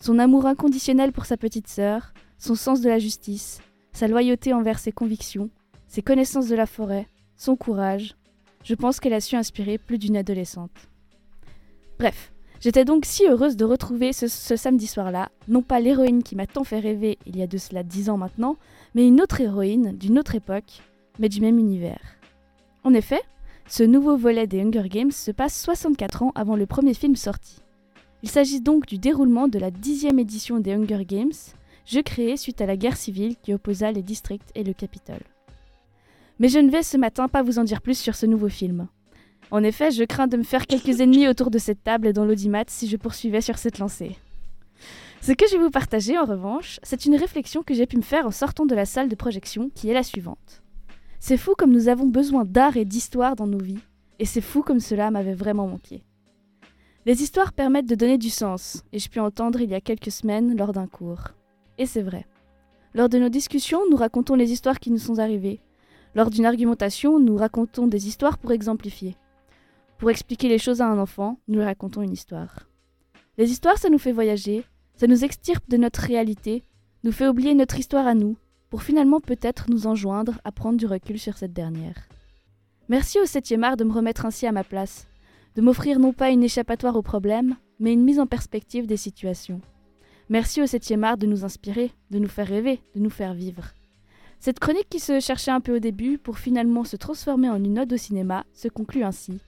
Son 0.00 0.18
amour 0.18 0.46
inconditionnel 0.46 1.12
pour 1.12 1.26
sa 1.26 1.36
petite 1.36 1.68
sœur, 1.68 2.12
son 2.38 2.54
sens 2.54 2.80
de 2.80 2.88
la 2.88 2.98
justice, 2.98 3.60
sa 3.92 4.08
loyauté 4.08 4.52
envers 4.52 4.78
ses 4.78 4.92
convictions, 4.92 5.50
ses 5.86 6.02
connaissances 6.02 6.48
de 6.48 6.56
la 6.56 6.66
forêt, 6.66 7.08
son 7.36 7.56
courage, 7.56 8.16
Je 8.64 8.74
pense 8.74 8.98
qu'elle 8.98 9.12
a 9.12 9.20
su 9.20 9.36
inspirer 9.36 9.76
plus 9.76 9.98
d'une 9.98 10.16
adolescente. 10.16 10.88
Bref, 11.98 12.32
j'étais 12.60 12.84
donc 12.84 13.04
si 13.04 13.26
heureuse 13.26 13.56
de 13.56 13.64
retrouver 13.64 14.12
ce, 14.12 14.26
samedi 14.28 14.86
soir-là, 14.86 15.30
non 15.48 15.62
pas 15.62 15.80
l'héroïne 15.80 16.22
qui 16.22 16.36
m'a 16.36 16.46
tant 16.46 16.64
fait 16.64 16.80
rêver 16.80 17.18
il 17.26 17.36
y 17.36 17.42
a 17.42 17.46
de 17.46 17.58
cela 17.58 17.82
dix 17.82 18.10
ans 18.10 18.16
maintenant, 18.16 18.56
mais 18.94 19.06
une 19.06 19.20
autre 19.20 19.40
héroïne 19.40 19.96
d'une 19.96 20.18
autre 20.18 20.34
époque, 20.34 20.82
mais 21.18 21.28
du 21.28 21.40
même 21.40 21.58
univers. 21.58 22.00
En 22.82 22.94
effet, 22.94 23.22
ce 23.68 23.82
nouveau 23.82 24.16
volet 24.16 24.46
des 24.46 24.60
Hunger 24.60 24.88
Games 24.88 25.10
se 25.10 25.30
passe 25.30 25.60
64 25.62 26.22
ans 26.22 26.32
avant 26.34 26.56
le 26.56 26.66
premier 26.66 26.94
film 26.94 27.16
sorti. 27.16 27.60
Il 28.22 28.28
s'agit 28.28 28.60
donc 28.60 28.86
du 28.86 28.98
déroulement 28.98 29.48
de 29.48 29.58
la 29.58 29.70
dixième 29.70 30.18
édition 30.18 30.58
des 30.58 30.72
Hunger 30.72 31.04
Games, 31.04 31.32
jeu 31.86 32.02
créé 32.02 32.36
suite 32.36 32.60
à 32.60 32.66
la 32.66 32.76
guerre 32.76 32.96
civile 32.96 33.36
qui 33.36 33.54
opposa 33.54 33.92
les 33.92 34.02
districts 34.02 34.50
et 34.54 34.64
le 34.64 34.72
Capitole. 34.72 35.22
Mais 36.38 36.48
je 36.48 36.58
ne 36.58 36.70
vais 36.70 36.82
ce 36.82 36.96
matin 36.96 37.28
pas 37.28 37.42
vous 37.42 37.58
en 37.58 37.64
dire 37.64 37.80
plus 37.80 37.98
sur 37.98 38.16
ce 38.16 38.26
nouveau 38.26 38.48
film. 38.48 38.88
En 39.50 39.62
effet, 39.62 39.90
je 39.90 40.04
crains 40.04 40.26
de 40.26 40.36
me 40.36 40.42
faire 40.42 40.66
quelques 40.66 41.00
ennemis 41.00 41.28
autour 41.28 41.50
de 41.50 41.58
cette 41.58 41.82
table 41.84 42.08
et 42.08 42.12
dans 42.12 42.24
l'audimat 42.24 42.64
si 42.66 42.88
je 42.88 42.96
poursuivais 42.96 43.40
sur 43.40 43.58
cette 43.58 43.78
lancée. 43.78 44.16
Ce 45.20 45.32
que 45.32 45.46
je 45.46 45.56
vais 45.56 45.62
vous 45.62 45.70
partager 45.70 46.18
en 46.18 46.24
revanche, 46.24 46.80
c'est 46.82 47.06
une 47.06 47.16
réflexion 47.16 47.62
que 47.62 47.72
j'ai 47.72 47.86
pu 47.86 47.96
me 47.96 48.02
faire 48.02 48.26
en 48.26 48.30
sortant 48.30 48.66
de 48.66 48.74
la 48.74 48.84
salle 48.84 49.08
de 49.08 49.14
projection 49.14 49.70
qui 49.74 49.88
est 49.88 49.94
la 49.94 50.02
suivante. 50.02 50.62
C'est 51.18 51.38
fou 51.38 51.54
comme 51.56 51.72
nous 51.72 51.88
avons 51.88 52.06
besoin 52.06 52.44
d'art 52.44 52.76
et 52.76 52.84
d'histoire 52.84 53.34
dans 53.34 53.46
nos 53.46 53.62
vies, 53.62 53.80
et 54.18 54.26
c'est 54.26 54.42
fou 54.42 54.62
comme 54.62 54.80
cela 54.80 55.10
m'avait 55.10 55.34
vraiment 55.34 55.66
manqué. 55.66 56.04
Les 57.06 57.22
histoires 57.22 57.52
permettent 57.52 57.88
de 57.88 57.94
donner 57.94 58.18
du 58.18 58.30
sens, 58.30 58.82
et 58.92 58.98
je 58.98 59.08
puis 59.08 59.20
entendre 59.20 59.60
il 59.60 59.70
y 59.70 59.74
a 59.74 59.80
quelques 59.80 60.10
semaines 60.10 60.56
lors 60.56 60.72
d'un 60.72 60.86
cours. 60.86 61.28
Et 61.78 61.86
c'est 61.86 62.02
vrai. 62.02 62.26
Lors 62.92 63.08
de 63.08 63.18
nos 63.18 63.28
discussions, 63.28 63.80
nous 63.90 63.96
racontons 63.96 64.34
les 64.34 64.52
histoires 64.52 64.78
qui 64.78 64.90
nous 64.90 64.98
sont 64.98 65.18
arrivées. 65.18 65.60
Lors 66.14 66.30
d'une 66.30 66.46
argumentation, 66.46 67.18
nous 67.18 67.36
racontons 67.36 67.86
des 67.86 68.06
histoires 68.08 68.38
pour 68.38 68.52
exemplifier. 68.52 69.16
Pour 69.98 70.10
expliquer 70.10 70.48
les 70.48 70.58
choses 70.58 70.80
à 70.80 70.86
un 70.86 70.98
enfant, 70.98 71.38
nous 71.48 71.58
lui 71.58 71.64
racontons 71.64 72.02
une 72.02 72.12
histoire. 72.12 72.68
Les 73.38 73.50
histoires, 73.50 73.78
ça 73.78 73.88
nous 73.88 73.98
fait 73.98 74.12
voyager, 74.12 74.64
ça 74.96 75.06
nous 75.06 75.24
extirpe 75.24 75.68
de 75.68 75.76
notre 75.76 76.00
réalité, 76.00 76.64
nous 77.04 77.12
fait 77.12 77.28
oublier 77.28 77.54
notre 77.54 77.78
histoire 77.78 78.06
à 78.06 78.14
nous, 78.14 78.36
pour 78.70 78.82
finalement 78.82 79.20
peut-être 79.20 79.70
nous 79.70 79.86
enjoindre 79.86 80.40
à 80.44 80.52
prendre 80.52 80.78
du 80.78 80.86
recul 80.86 81.18
sur 81.18 81.36
cette 81.36 81.52
dernière. 81.52 82.08
Merci 82.88 83.18
au 83.18 83.24
7e 83.24 83.62
art 83.62 83.76
de 83.76 83.84
me 83.84 83.92
remettre 83.92 84.26
ainsi 84.26 84.46
à 84.46 84.52
ma 84.52 84.64
place, 84.64 85.06
de 85.54 85.62
m'offrir 85.62 85.98
non 85.98 86.12
pas 86.12 86.30
une 86.30 86.42
échappatoire 86.42 86.96
aux 86.96 87.02
problèmes, 87.02 87.56
mais 87.78 87.92
une 87.92 88.04
mise 88.04 88.20
en 88.20 88.26
perspective 88.26 88.86
des 88.86 88.96
situations. 88.96 89.60
Merci 90.28 90.60
au 90.60 90.64
7e 90.64 91.02
art 91.02 91.16
de 91.16 91.26
nous 91.26 91.44
inspirer, 91.44 91.92
de 92.10 92.18
nous 92.18 92.28
faire 92.28 92.48
rêver, 92.48 92.80
de 92.94 93.00
nous 93.00 93.10
faire 93.10 93.34
vivre. 93.34 93.72
Cette 94.40 94.58
chronique 94.58 94.88
qui 94.90 95.00
se 95.00 95.20
cherchait 95.20 95.50
un 95.50 95.60
peu 95.60 95.76
au 95.76 95.78
début 95.78 96.18
pour 96.18 96.38
finalement 96.38 96.84
se 96.84 96.96
transformer 96.96 97.48
en 97.48 97.62
une 97.62 97.78
ode 97.78 97.92
au 97.92 97.96
cinéma 97.96 98.44
se 98.52 98.68
conclut 98.68 99.04
ainsi. 99.04 99.40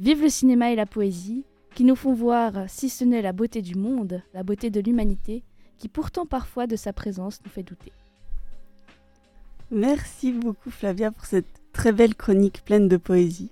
Vive 0.00 0.22
le 0.22 0.28
cinéma 0.28 0.72
et 0.72 0.76
la 0.76 0.86
poésie, 0.86 1.44
qui 1.74 1.84
nous 1.84 1.96
font 1.96 2.14
voir, 2.14 2.52
si 2.68 2.88
ce 2.88 3.04
n'est 3.04 3.22
la 3.22 3.32
beauté 3.32 3.62
du 3.62 3.74
monde, 3.74 4.22
la 4.32 4.42
beauté 4.42 4.70
de 4.70 4.80
l'humanité, 4.80 5.42
qui 5.78 5.88
pourtant 5.88 6.26
parfois 6.26 6.66
de 6.66 6.76
sa 6.76 6.92
présence 6.92 7.40
nous 7.44 7.50
fait 7.50 7.62
douter. 7.62 7.92
Merci 9.70 10.32
beaucoup 10.32 10.70
Flavia 10.70 11.10
pour 11.10 11.26
cette 11.26 11.60
très 11.72 11.92
belle 11.92 12.14
chronique 12.14 12.62
pleine 12.64 12.88
de 12.88 12.96
poésie. 12.96 13.50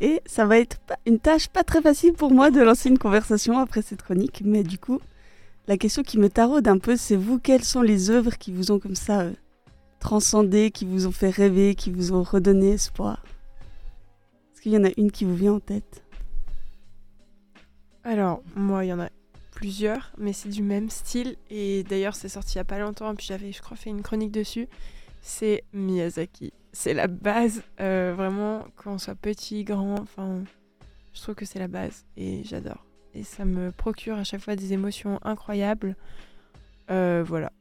Et 0.00 0.20
ça 0.26 0.46
va 0.46 0.58
être 0.58 0.78
une 1.06 1.18
tâche 1.18 1.48
pas 1.48 1.64
très 1.64 1.82
facile 1.82 2.12
pour 2.12 2.30
moi 2.30 2.50
de 2.50 2.60
lancer 2.60 2.88
une 2.88 2.98
conversation 2.98 3.58
après 3.58 3.82
cette 3.82 4.02
chronique, 4.02 4.42
mais 4.44 4.62
du 4.62 4.78
coup, 4.78 5.00
la 5.66 5.76
question 5.76 6.02
qui 6.02 6.18
me 6.18 6.28
taraude 6.28 6.68
un 6.68 6.78
peu, 6.78 6.96
c'est 6.96 7.16
vous, 7.16 7.38
quelles 7.38 7.64
sont 7.64 7.82
les 7.82 8.10
œuvres 8.10 8.38
qui 8.38 8.52
vous 8.52 8.70
ont 8.70 8.78
comme 8.78 8.94
ça 8.94 9.20
euh, 9.20 9.32
transcendé, 10.00 10.70
qui 10.70 10.84
vous 10.84 11.06
ont 11.06 11.12
fait 11.12 11.30
rêver, 11.30 11.74
qui 11.74 11.90
vous 11.90 12.12
ont 12.12 12.22
redonné 12.22 12.72
espoir? 12.72 13.22
Qu'il 14.68 14.78
y 14.78 14.80
en 14.80 14.84
a 14.84 14.92
une 14.96 15.10
qui 15.10 15.24
vous 15.24 15.34
vient 15.34 15.54
en 15.54 15.60
tête? 15.60 16.04
Alors, 18.04 18.42
moi, 18.54 18.84
il 18.84 18.88
y 18.88 18.92
en 18.92 19.00
a 19.00 19.08
plusieurs, 19.52 20.12
mais 20.18 20.32
c'est 20.32 20.48
du 20.48 20.62
même 20.62 20.90
style. 20.90 21.36
Et 21.50 21.84
d'ailleurs, 21.84 22.14
c'est 22.14 22.28
sorti 22.28 22.54
il 22.54 22.58
y 22.58 22.60
a 22.60 22.64
pas 22.64 22.78
longtemps, 22.78 23.14
puis 23.14 23.26
j'avais, 23.26 23.52
je 23.52 23.60
crois, 23.60 23.76
fait 23.76 23.90
une 23.90 24.02
chronique 24.02 24.30
dessus. 24.30 24.68
C'est 25.20 25.64
Miyazaki. 25.72 26.52
C'est 26.72 26.94
la 26.94 27.06
base, 27.06 27.62
euh, 27.80 28.12
vraiment, 28.16 28.66
quand 28.76 28.92
on 28.92 28.98
soit 28.98 29.14
petit, 29.14 29.64
grand, 29.64 29.98
enfin, 30.00 30.42
je 31.12 31.22
trouve 31.22 31.34
que 31.34 31.44
c'est 31.44 31.58
la 31.58 31.68
base 31.68 32.04
et 32.16 32.44
j'adore. 32.44 32.84
Et 33.14 33.24
ça 33.24 33.44
me 33.44 33.72
procure 33.72 34.16
à 34.16 34.24
chaque 34.24 34.42
fois 34.42 34.54
des 34.54 34.74
émotions 34.74 35.18
incroyables. 35.22 35.96
Euh, 36.90 37.24
voilà. 37.26 37.52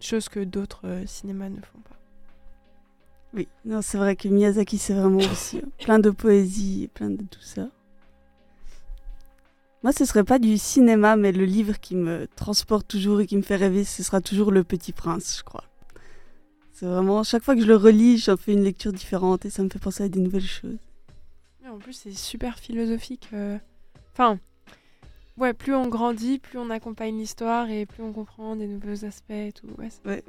Chose 0.00 0.28
que 0.28 0.40
d'autres 0.40 0.86
euh, 0.86 1.06
cinémas 1.06 1.50
ne 1.50 1.60
font 1.60 1.80
pas. 1.80 1.96
Oui, 3.34 3.46
non, 3.64 3.82
c'est 3.82 3.98
vrai 3.98 4.16
que 4.16 4.28
Miyazaki, 4.28 4.78
c'est 4.78 4.94
vraiment 4.94 5.18
aussi 5.18 5.58
euh, 5.58 5.62
plein 5.84 5.98
de 5.98 6.10
poésie 6.10 6.88
plein 6.94 7.10
de 7.10 7.22
tout 7.22 7.42
ça. 7.42 7.68
Moi, 9.82 9.92
ce 9.92 10.04
serait 10.04 10.24
pas 10.24 10.38
du 10.38 10.58
cinéma, 10.58 11.14
mais 11.16 11.30
le 11.30 11.44
livre 11.44 11.78
qui 11.78 11.94
me 11.94 12.26
transporte 12.34 12.88
toujours 12.88 13.20
et 13.20 13.26
qui 13.26 13.36
me 13.36 13.42
fait 13.42 13.56
rêver, 13.56 13.84
ce 13.84 14.02
sera 14.02 14.20
toujours 14.20 14.50
Le 14.50 14.64
Petit 14.64 14.92
Prince, 14.92 15.36
je 15.38 15.44
crois. 15.44 15.64
C'est 16.72 16.86
vraiment, 16.86 17.22
chaque 17.22 17.44
fois 17.44 17.54
que 17.54 17.60
je 17.60 17.66
le 17.66 17.76
relis, 17.76 18.18
j'en 18.18 18.36
fais 18.36 18.52
une 18.52 18.64
lecture 18.64 18.92
différente 18.92 19.44
et 19.44 19.50
ça 19.50 19.62
me 19.62 19.68
fait 19.68 19.78
penser 19.78 20.04
à 20.04 20.08
des 20.08 20.20
nouvelles 20.20 20.42
choses. 20.42 20.78
En 21.68 21.78
plus, 21.78 21.92
c'est 21.92 22.12
super 22.12 22.58
philosophique. 22.58 23.28
euh. 23.34 23.58
Enfin, 24.12 24.38
ouais, 25.38 25.52
plus 25.52 25.74
on 25.74 25.86
grandit, 25.88 26.38
plus 26.38 26.58
on 26.58 26.70
accompagne 26.70 27.16
l'histoire 27.18 27.68
et 27.70 27.86
plus 27.86 28.02
on 28.02 28.12
comprend 28.12 28.56
des 28.56 28.66
nouveaux 28.66 29.04
aspects 29.04 29.30
et 29.30 29.52
tout. 29.52 29.66
Ouais, 29.78 30.22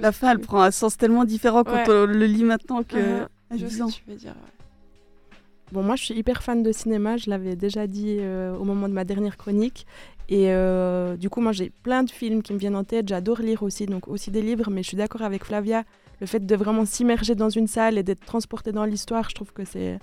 La 0.00 0.12
fin, 0.12 0.32
elle 0.32 0.38
prend 0.40 0.62
un 0.62 0.70
sens 0.70 0.96
tellement 0.96 1.24
différent 1.24 1.64
quand 1.64 1.84
on 1.88 2.06
le 2.06 2.26
lit 2.26 2.44
maintenant 2.44 2.82
que 2.82 2.96
Uh-huh. 2.96 3.28
à 3.50 3.56
je 3.56 3.60
vois 3.60 3.68
10 3.68 3.76
ce 3.78 3.82
ans. 3.82 3.86
que 3.88 3.92
tu 3.92 4.02
veux 4.08 4.14
dire. 4.16 4.30
ouais. 4.32 5.38
Bon, 5.72 5.82
moi, 5.82 5.96
je 5.96 6.04
suis 6.04 6.14
hyper 6.14 6.42
fan 6.42 6.62
de 6.62 6.70
cinéma, 6.72 7.16
je 7.16 7.28
l'avais 7.28 7.56
déjà 7.56 7.86
dit 7.88 8.16
euh, 8.20 8.56
au 8.56 8.64
moment 8.64 8.88
de 8.88 8.94
ma 8.94 9.04
dernière 9.04 9.36
chronique. 9.36 9.84
Et 10.28 10.50
euh, 10.52 11.16
du 11.16 11.28
coup, 11.28 11.40
moi, 11.40 11.52
j'ai 11.52 11.70
plein 11.82 12.02
de 12.04 12.10
films 12.10 12.42
qui 12.42 12.52
me 12.52 12.58
viennent 12.58 12.76
en 12.76 12.84
tête. 12.84 13.08
J'adore 13.08 13.40
lire 13.40 13.62
aussi, 13.64 13.86
donc 13.86 14.06
aussi 14.08 14.30
des 14.30 14.42
livres, 14.42 14.70
mais 14.70 14.82
je 14.82 14.88
suis 14.88 14.96
d'accord 14.96 15.22
avec 15.22 15.44
Flavia. 15.44 15.82
Le 16.20 16.26
fait 16.26 16.44
de 16.44 16.56
vraiment 16.56 16.84
s'immerger 16.84 17.34
dans 17.34 17.50
une 17.50 17.66
salle 17.66 17.98
et 17.98 18.02
d'être 18.02 18.24
transporté 18.24 18.72
dans 18.72 18.84
l'histoire, 18.84 19.28
je 19.28 19.34
trouve 19.34 19.52
que 19.52 19.64
c'est 19.64 19.98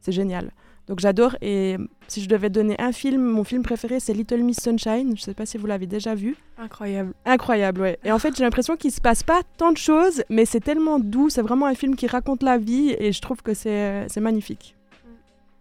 c'est 0.00 0.12
génial. 0.12 0.50
Donc 0.88 1.00
j'adore. 1.00 1.36
Et 1.42 1.76
si 2.08 2.22
je 2.22 2.28
devais 2.28 2.50
donner 2.50 2.76
un 2.78 2.92
film, 2.92 3.22
mon 3.22 3.44
film 3.44 3.62
préféré, 3.62 4.00
c'est 4.00 4.12
Little 4.12 4.42
Miss 4.42 4.58
Sunshine. 4.60 5.16
Je 5.16 5.22
sais 5.22 5.34
pas 5.34 5.46
si 5.46 5.58
vous 5.58 5.66
l'avez 5.66 5.86
déjà 5.86 6.14
vu. 6.14 6.36
Incroyable. 6.58 7.12
Incroyable, 7.24 7.80
ouais. 7.80 7.98
Et 8.04 8.12
en 8.12 8.18
fait, 8.18 8.36
j'ai 8.36 8.44
l'impression 8.44 8.76
qu'il 8.76 8.92
se 8.92 9.00
passe 9.00 9.22
pas 9.22 9.42
tant 9.56 9.72
de 9.72 9.78
choses, 9.78 10.22
mais 10.28 10.44
c'est 10.44 10.60
tellement 10.60 10.98
doux. 10.98 11.28
C'est 11.28 11.42
vraiment 11.42 11.66
un 11.66 11.74
film 11.74 11.96
qui 11.96 12.06
raconte 12.06 12.42
la 12.42 12.58
vie 12.58 12.94
et 12.98 13.12
je 13.12 13.20
trouve 13.20 13.42
que 13.42 13.54
c'est 13.54 14.20
magnifique. 14.20 14.76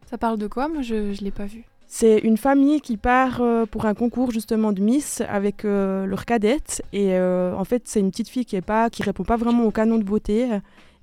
Ça 0.09 0.17
parle 0.17 0.37
de 0.37 0.47
quoi? 0.47 0.67
Moi, 0.67 0.81
je, 0.83 1.13
je 1.13 1.23
l'ai 1.23 1.31
pas 1.31 1.45
vu. 1.45 1.65
C'est 1.87 2.17
une 2.19 2.37
famille 2.37 2.81
qui 2.81 2.97
part 2.97 3.41
euh, 3.41 3.65
pour 3.65 3.85
un 3.85 3.93
concours 3.93 4.31
justement 4.31 4.73
de 4.73 4.81
Miss 4.81 5.21
avec 5.29 5.65
euh, 5.65 6.05
leur 6.05 6.25
cadette 6.25 6.83
et 6.93 7.13
euh, 7.13 7.53
en 7.55 7.63
fait 7.63 7.83
c'est 7.85 7.99
une 7.99 8.09
petite 8.09 8.27
fille 8.27 8.43
qui 8.43 8.55
est 8.55 8.61
pas 8.61 8.89
qui 8.89 9.03
répond 9.03 9.23
pas 9.23 9.37
vraiment 9.37 9.63
au 9.65 9.71
canon 9.71 9.97
de 9.97 10.03
beauté 10.03 10.49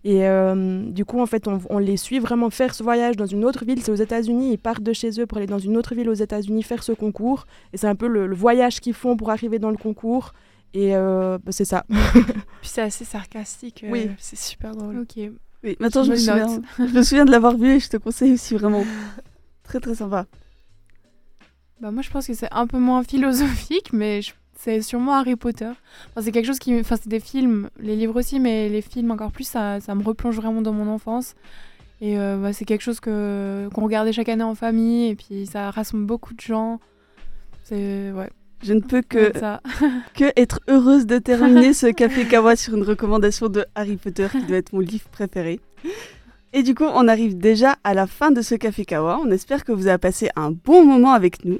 et 0.04 0.26
euh, 0.26 0.82
du 0.90 1.04
coup 1.04 1.20
en 1.20 1.26
fait 1.26 1.46
on, 1.46 1.60
on 1.70 1.78
les 1.78 1.96
suit 1.96 2.18
vraiment 2.18 2.50
faire 2.50 2.74
ce 2.74 2.82
voyage 2.82 3.16
dans 3.16 3.26
une 3.26 3.44
autre 3.44 3.64
ville 3.64 3.80
c'est 3.82 3.92
aux 3.92 3.94
États-Unis 3.94 4.52
ils 4.52 4.58
partent 4.58 4.82
de 4.82 4.92
chez 4.92 5.20
eux 5.20 5.26
pour 5.26 5.38
aller 5.38 5.46
dans 5.46 5.58
une 5.60 5.76
autre 5.76 5.94
ville 5.94 6.08
aux 6.08 6.14
États-Unis 6.14 6.62
faire 6.64 6.82
ce 6.82 6.90
concours 6.92 7.46
et 7.72 7.76
c'est 7.76 7.86
un 7.86 7.94
peu 7.94 8.08
le, 8.08 8.26
le 8.26 8.34
voyage 8.34 8.80
qu'ils 8.80 8.94
font 8.94 9.16
pour 9.16 9.30
arriver 9.30 9.58
dans 9.60 9.70
le 9.70 9.76
concours 9.76 10.32
et 10.74 10.96
euh, 10.96 11.38
bah, 11.44 11.52
c'est 11.52 11.64
ça 11.64 11.84
Puis 11.90 12.70
c'est 12.70 12.82
assez 12.82 13.04
sarcastique. 13.04 13.84
euh, 13.84 13.90
Oui. 13.92 14.08
C'est 14.18 14.38
super 14.38 14.74
drôle. 14.74 14.98
Ok. 15.00 15.30
Oui, 15.64 15.76
maintenant 15.78 16.02
je 16.02 16.10
me, 16.10 16.16
Je 16.16 16.30
me 16.32 16.36
le 16.38 16.46
souviens, 16.48 16.62
je 16.88 16.94
me 16.98 17.02
souviens 17.02 17.24
de 17.24 17.30
l'avoir 17.30 17.56
vu 17.56 17.72
et 17.76 17.78
je 17.80 17.88
te 17.88 17.96
conseille 17.96 18.32
aussi 18.32 18.54
vraiment. 18.56 18.84
Très 19.62 19.78
très 19.80 19.94
sympa. 19.94 20.26
Bah 21.80 21.90
moi 21.90 22.02
je 22.02 22.10
pense 22.10 22.26
que 22.26 22.34
c'est 22.34 22.52
un 22.52 22.66
peu 22.66 22.78
moins 22.78 23.02
philosophique, 23.04 23.92
mais 23.92 24.22
je- 24.22 24.32
c'est 24.62 24.80
sûrement 24.82 25.14
Harry 25.14 25.36
Potter. 25.36 25.66
Enfin, 26.10 26.22
c'est 26.22 26.32
quelque 26.32 26.46
chose 26.46 26.58
qui, 26.58 26.72
me- 26.72 26.80
enfin 26.80 26.96
c'est 27.00 27.08
des 27.08 27.20
films, 27.20 27.68
les 27.80 27.96
livres 27.96 28.18
aussi, 28.18 28.38
mais 28.40 28.68
les 28.68 28.82
films 28.82 29.10
encore 29.10 29.32
plus, 29.32 29.44
ça, 29.44 29.80
ça 29.80 29.94
me 29.94 30.02
replonge 30.02 30.36
vraiment 30.36 30.62
dans 30.62 30.72
mon 30.72 30.88
enfance. 30.88 31.34
Et 32.00 32.18
euh, 32.18 32.36
bah, 32.36 32.52
c'est 32.52 32.64
quelque 32.64 32.82
chose 32.82 33.00
que 33.00 33.68
qu'on 33.74 33.82
regardait 33.82 34.12
chaque 34.12 34.28
année 34.28 34.42
en 34.42 34.54
famille, 34.54 35.08
et 35.10 35.14
puis 35.16 35.46
ça 35.46 35.70
rassemble 35.70 36.04
beaucoup 36.06 36.34
de 36.34 36.40
gens. 36.40 36.80
C'est 37.64 38.10
ouais. 38.12 38.30
Je 38.64 38.74
ne 38.74 38.80
peux 38.80 39.02
que, 39.02 39.36
ça. 39.36 39.60
que 40.14 40.26
être 40.36 40.60
heureuse 40.68 41.06
de 41.06 41.18
terminer 41.18 41.72
ce 41.74 41.88
Café 41.88 42.24
Kawa 42.26 42.54
sur 42.54 42.76
une 42.76 42.84
recommandation 42.84 43.48
de 43.48 43.64
Harry 43.74 43.96
Potter 43.96 44.28
qui 44.30 44.42
doit 44.46 44.58
être 44.58 44.72
mon 44.72 44.78
livre 44.78 45.08
préféré. 45.10 45.58
Et 46.52 46.62
du 46.62 46.74
coup, 46.74 46.84
on 46.84 47.08
arrive 47.08 47.36
déjà 47.36 47.76
à 47.82 47.92
la 47.94 48.06
fin 48.06 48.30
de 48.30 48.40
ce 48.40 48.54
Café 48.54 48.84
Kawa. 48.84 49.18
On 49.24 49.30
espère 49.32 49.64
que 49.64 49.72
vous 49.72 49.88
avez 49.88 49.98
passé 49.98 50.28
un 50.36 50.52
bon 50.52 50.84
moment 50.84 51.12
avec 51.12 51.44
nous. 51.44 51.58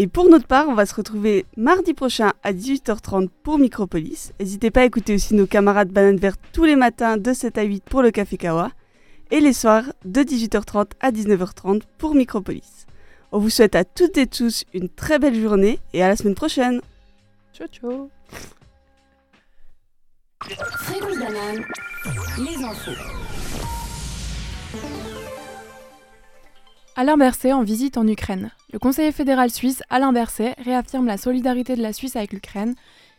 Et 0.00 0.06
pour 0.06 0.28
notre 0.28 0.46
part, 0.46 0.68
on 0.68 0.74
va 0.74 0.86
se 0.86 0.94
retrouver 0.94 1.44
mardi 1.56 1.92
prochain 1.92 2.32
à 2.44 2.52
18h30 2.52 3.28
pour 3.42 3.58
Micropolis. 3.58 4.32
N'hésitez 4.38 4.70
pas 4.70 4.82
à 4.82 4.84
écouter 4.84 5.16
aussi 5.16 5.34
nos 5.34 5.48
camarades 5.48 5.88
Banane 5.90 6.18
Verte 6.18 6.38
tous 6.52 6.64
les 6.64 6.76
matins 6.76 7.16
de 7.16 7.32
7 7.32 7.58
à 7.58 7.64
8 7.64 7.82
pour 7.82 8.02
le 8.02 8.12
Café 8.12 8.36
Kawa. 8.36 8.70
Et 9.32 9.40
les 9.40 9.52
soirs 9.52 9.82
de 10.04 10.20
18h30 10.20 10.92
à 11.00 11.10
19h30 11.10 11.82
pour 11.98 12.14
Micropolis. 12.14 12.86
On 13.32 13.40
vous 13.40 13.50
souhaite 13.50 13.74
à 13.74 13.84
toutes 13.84 14.16
et 14.18 14.28
tous 14.28 14.64
une 14.72 14.88
très 14.88 15.18
belle 15.18 15.34
journée 15.34 15.80
et 15.92 16.00
à 16.00 16.06
la 16.06 16.14
semaine 16.14 16.36
prochaine. 16.36 16.80
Ciao 17.52 17.66
ciao. 17.66 18.08
Fréquence 20.44 21.18
banane, 21.18 21.64
les 22.38 22.64
infos. 22.64 23.27
Alain 27.00 27.16
Berset 27.16 27.52
en 27.52 27.62
visite 27.62 27.96
en 27.96 28.08
Ukraine. 28.08 28.50
Le 28.72 28.80
conseiller 28.80 29.12
fédéral 29.12 29.50
suisse 29.50 29.84
Alain 29.88 30.12
Berset 30.12 30.56
réaffirme 30.58 31.06
la 31.06 31.16
solidarité 31.16 31.76
de 31.76 31.80
la 31.80 31.92
Suisse 31.92 32.16
avec 32.16 32.32
l'Ukraine. 32.32 32.74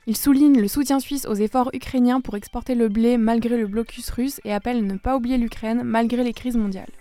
Il 0.05 0.17
souligne 0.17 0.59
le 0.59 0.67
soutien 0.67 0.99
suisse 0.99 1.25
aux 1.25 1.35
efforts 1.35 1.69
ukrainiens 1.71 2.19
pour 2.19 2.35
exporter 2.35 2.75
le 2.75 2.89
blé 2.89 3.15
malgré 3.17 3.55
le 3.55 3.67
blocus 3.67 4.09
russe 4.09 4.41
et 4.43 4.51
appelle 4.51 4.79
à 4.79 4.81
ne 4.81 4.97
pas 4.97 5.15
oublier 5.15 5.37
l'Ukraine 5.37 5.83
malgré 5.85 6.25
les 6.25 6.33
crises 6.33 6.57
mondiales. 6.57 6.91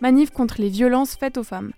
Manif 0.00 0.30
contre 0.30 0.60
les 0.60 0.68
violences 0.68 1.14
faites 1.14 1.38
aux 1.38 1.44
femmes. 1.44 1.70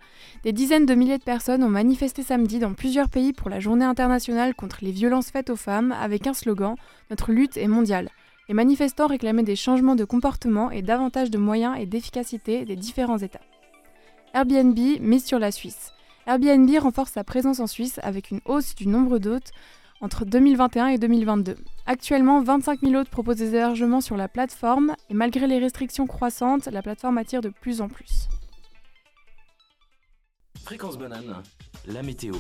Des 0.45 0.53
dizaines 0.53 0.87
de 0.87 0.95
milliers 0.95 1.19
de 1.19 1.23
personnes 1.23 1.63
ont 1.63 1.69
manifesté 1.69 2.23
samedi 2.23 2.59
dans 2.61 2.73
plusieurs 2.73 3.11
pays 3.11 3.35
pour 3.35 3.51
la 3.51 3.61
journée 3.61 3.85
internationale 3.85 4.55
contre 4.55 4.79
les 4.81 4.93
violences 4.93 5.31
faites 5.31 5.51
aux 5.51 5.57
femmes 5.57 5.93
avec 5.93 6.27
un 6.27 6.33
slogan 6.33 6.77
Notre 7.11 7.33
lutte 7.33 7.59
est 7.59 7.69
mondiale. 7.69 8.09
Les 8.49 8.55
manifestants 8.55 9.09
réclamaient 9.09 9.43
des 9.43 9.57
changements 9.57 9.95
de 9.95 10.07
comportement 10.07 10.71
et 10.71 10.81
davantage 10.81 11.31
de 11.31 11.37
moyens 11.37 11.77
et 11.79 11.85
d'efficacité 11.85 12.65
des 12.65 12.77
différents 12.77 13.19
États. 13.19 13.41
Airbnb 14.35 14.79
mise 15.01 15.25
sur 15.25 15.39
la 15.39 15.51
Suisse. 15.53 15.93
Airbnb 16.27 16.69
renforce 16.81 17.13
sa 17.13 17.25
présence 17.25 17.61
en 17.61 17.67
Suisse 17.67 18.01
avec 18.03 18.31
une 18.31 18.41
hausse 18.47 18.75
du 18.75 18.89
nombre 18.89 19.19
d'hôtes 19.19 19.51
entre 20.01 20.25
2021 20.25 20.89
et 20.89 20.99
2022. 20.99 21.57
Actuellement, 21.87 22.43
25 22.43 22.81
000 22.81 22.95
hôtes 22.95 23.09
proposent 23.09 23.37
des 23.37 23.49
hébergements 23.55 24.01
sur 24.01 24.17
la 24.17 24.29
plateforme 24.29 24.95
et 25.09 25.15
malgré 25.15 25.47
les 25.47 25.59
restrictions 25.59 26.07
croissantes, 26.07 26.67
la 26.67 26.83
plateforme 26.83 27.19
attire 27.19 27.41
de 27.43 27.49
plus 27.49 27.81
en 27.81 27.89
plus. 27.89 28.29
Fréquence 30.65 30.99
banane, 30.99 31.43
la 31.87 32.03
météo. 32.03 32.35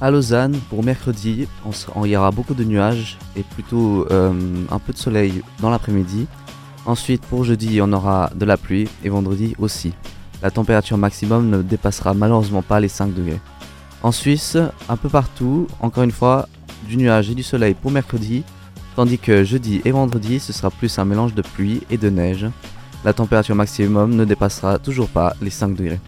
À 0.00 0.10
Lausanne, 0.10 0.58
pour 0.70 0.82
mercredi, 0.84 1.48
on 1.64 1.72
sera- 1.72 2.06
il 2.06 2.10
y 2.10 2.16
aura 2.16 2.30
beaucoup 2.30 2.54
de 2.54 2.64
nuages 2.64 3.18
et 3.34 3.42
plutôt 3.42 4.06
euh, 4.10 4.32
un 4.70 4.78
peu 4.78 4.92
de 4.92 4.98
soleil 4.98 5.42
dans 5.60 5.70
l'après-midi. 5.70 6.26
Ensuite, 6.86 7.22
pour 7.22 7.42
jeudi, 7.42 7.80
on 7.82 7.92
aura 7.92 8.30
de 8.34 8.44
la 8.44 8.56
pluie 8.56 8.88
et 9.02 9.08
vendredi 9.08 9.56
aussi. 9.58 9.92
La 10.40 10.52
température 10.52 10.96
maximum 10.96 11.50
ne 11.50 11.62
dépassera 11.62 12.14
malheureusement 12.14 12.62
pas 12.62 12.78
les 12.78 12.88
5 12.88 13.12
degrés. 13.12 13.40
En 14.04 14.12
Suisse, 14.12 14.56
un 14.88 14.96
peu 14.96 15.08
partout, 15.08 15.66
encore 15.80 16.04
une 16.04 16.12
fois, 16.12 16.48
du 16.86 16.96
nuage 16.96 17.30
et 17.30 17.34
du 17.34 17.42
soleil 17.42 17.74
pour 17.74 17.90
mercredi, 17.90 18.44
tandis 18.94 19.18
que 19.18 19.42
jeudi 19.42 19.80
et 19.84 19.90
vendredi, 19.90 20.38
ce 20.38 20.52
sera 20.52 20.70
plus 20.70 20.96
un 21.00 21.04
mélange 21.04 21.34
de 21.34 21.42
pluie 21.42 21.82
et 21.90 21.98
de 21.98 22.08
neige. 22.08 22.46
La 23.04 23.12
température 23.12 23.56
maximum 23.56 24.14
ne 24.14 24.24
dépassera 24.24 24.78
toujours 24.78 25.08
pas 25.08 25.34
les 25.42 25.50
5 25.50 25.74
degrés. 25.74 26.00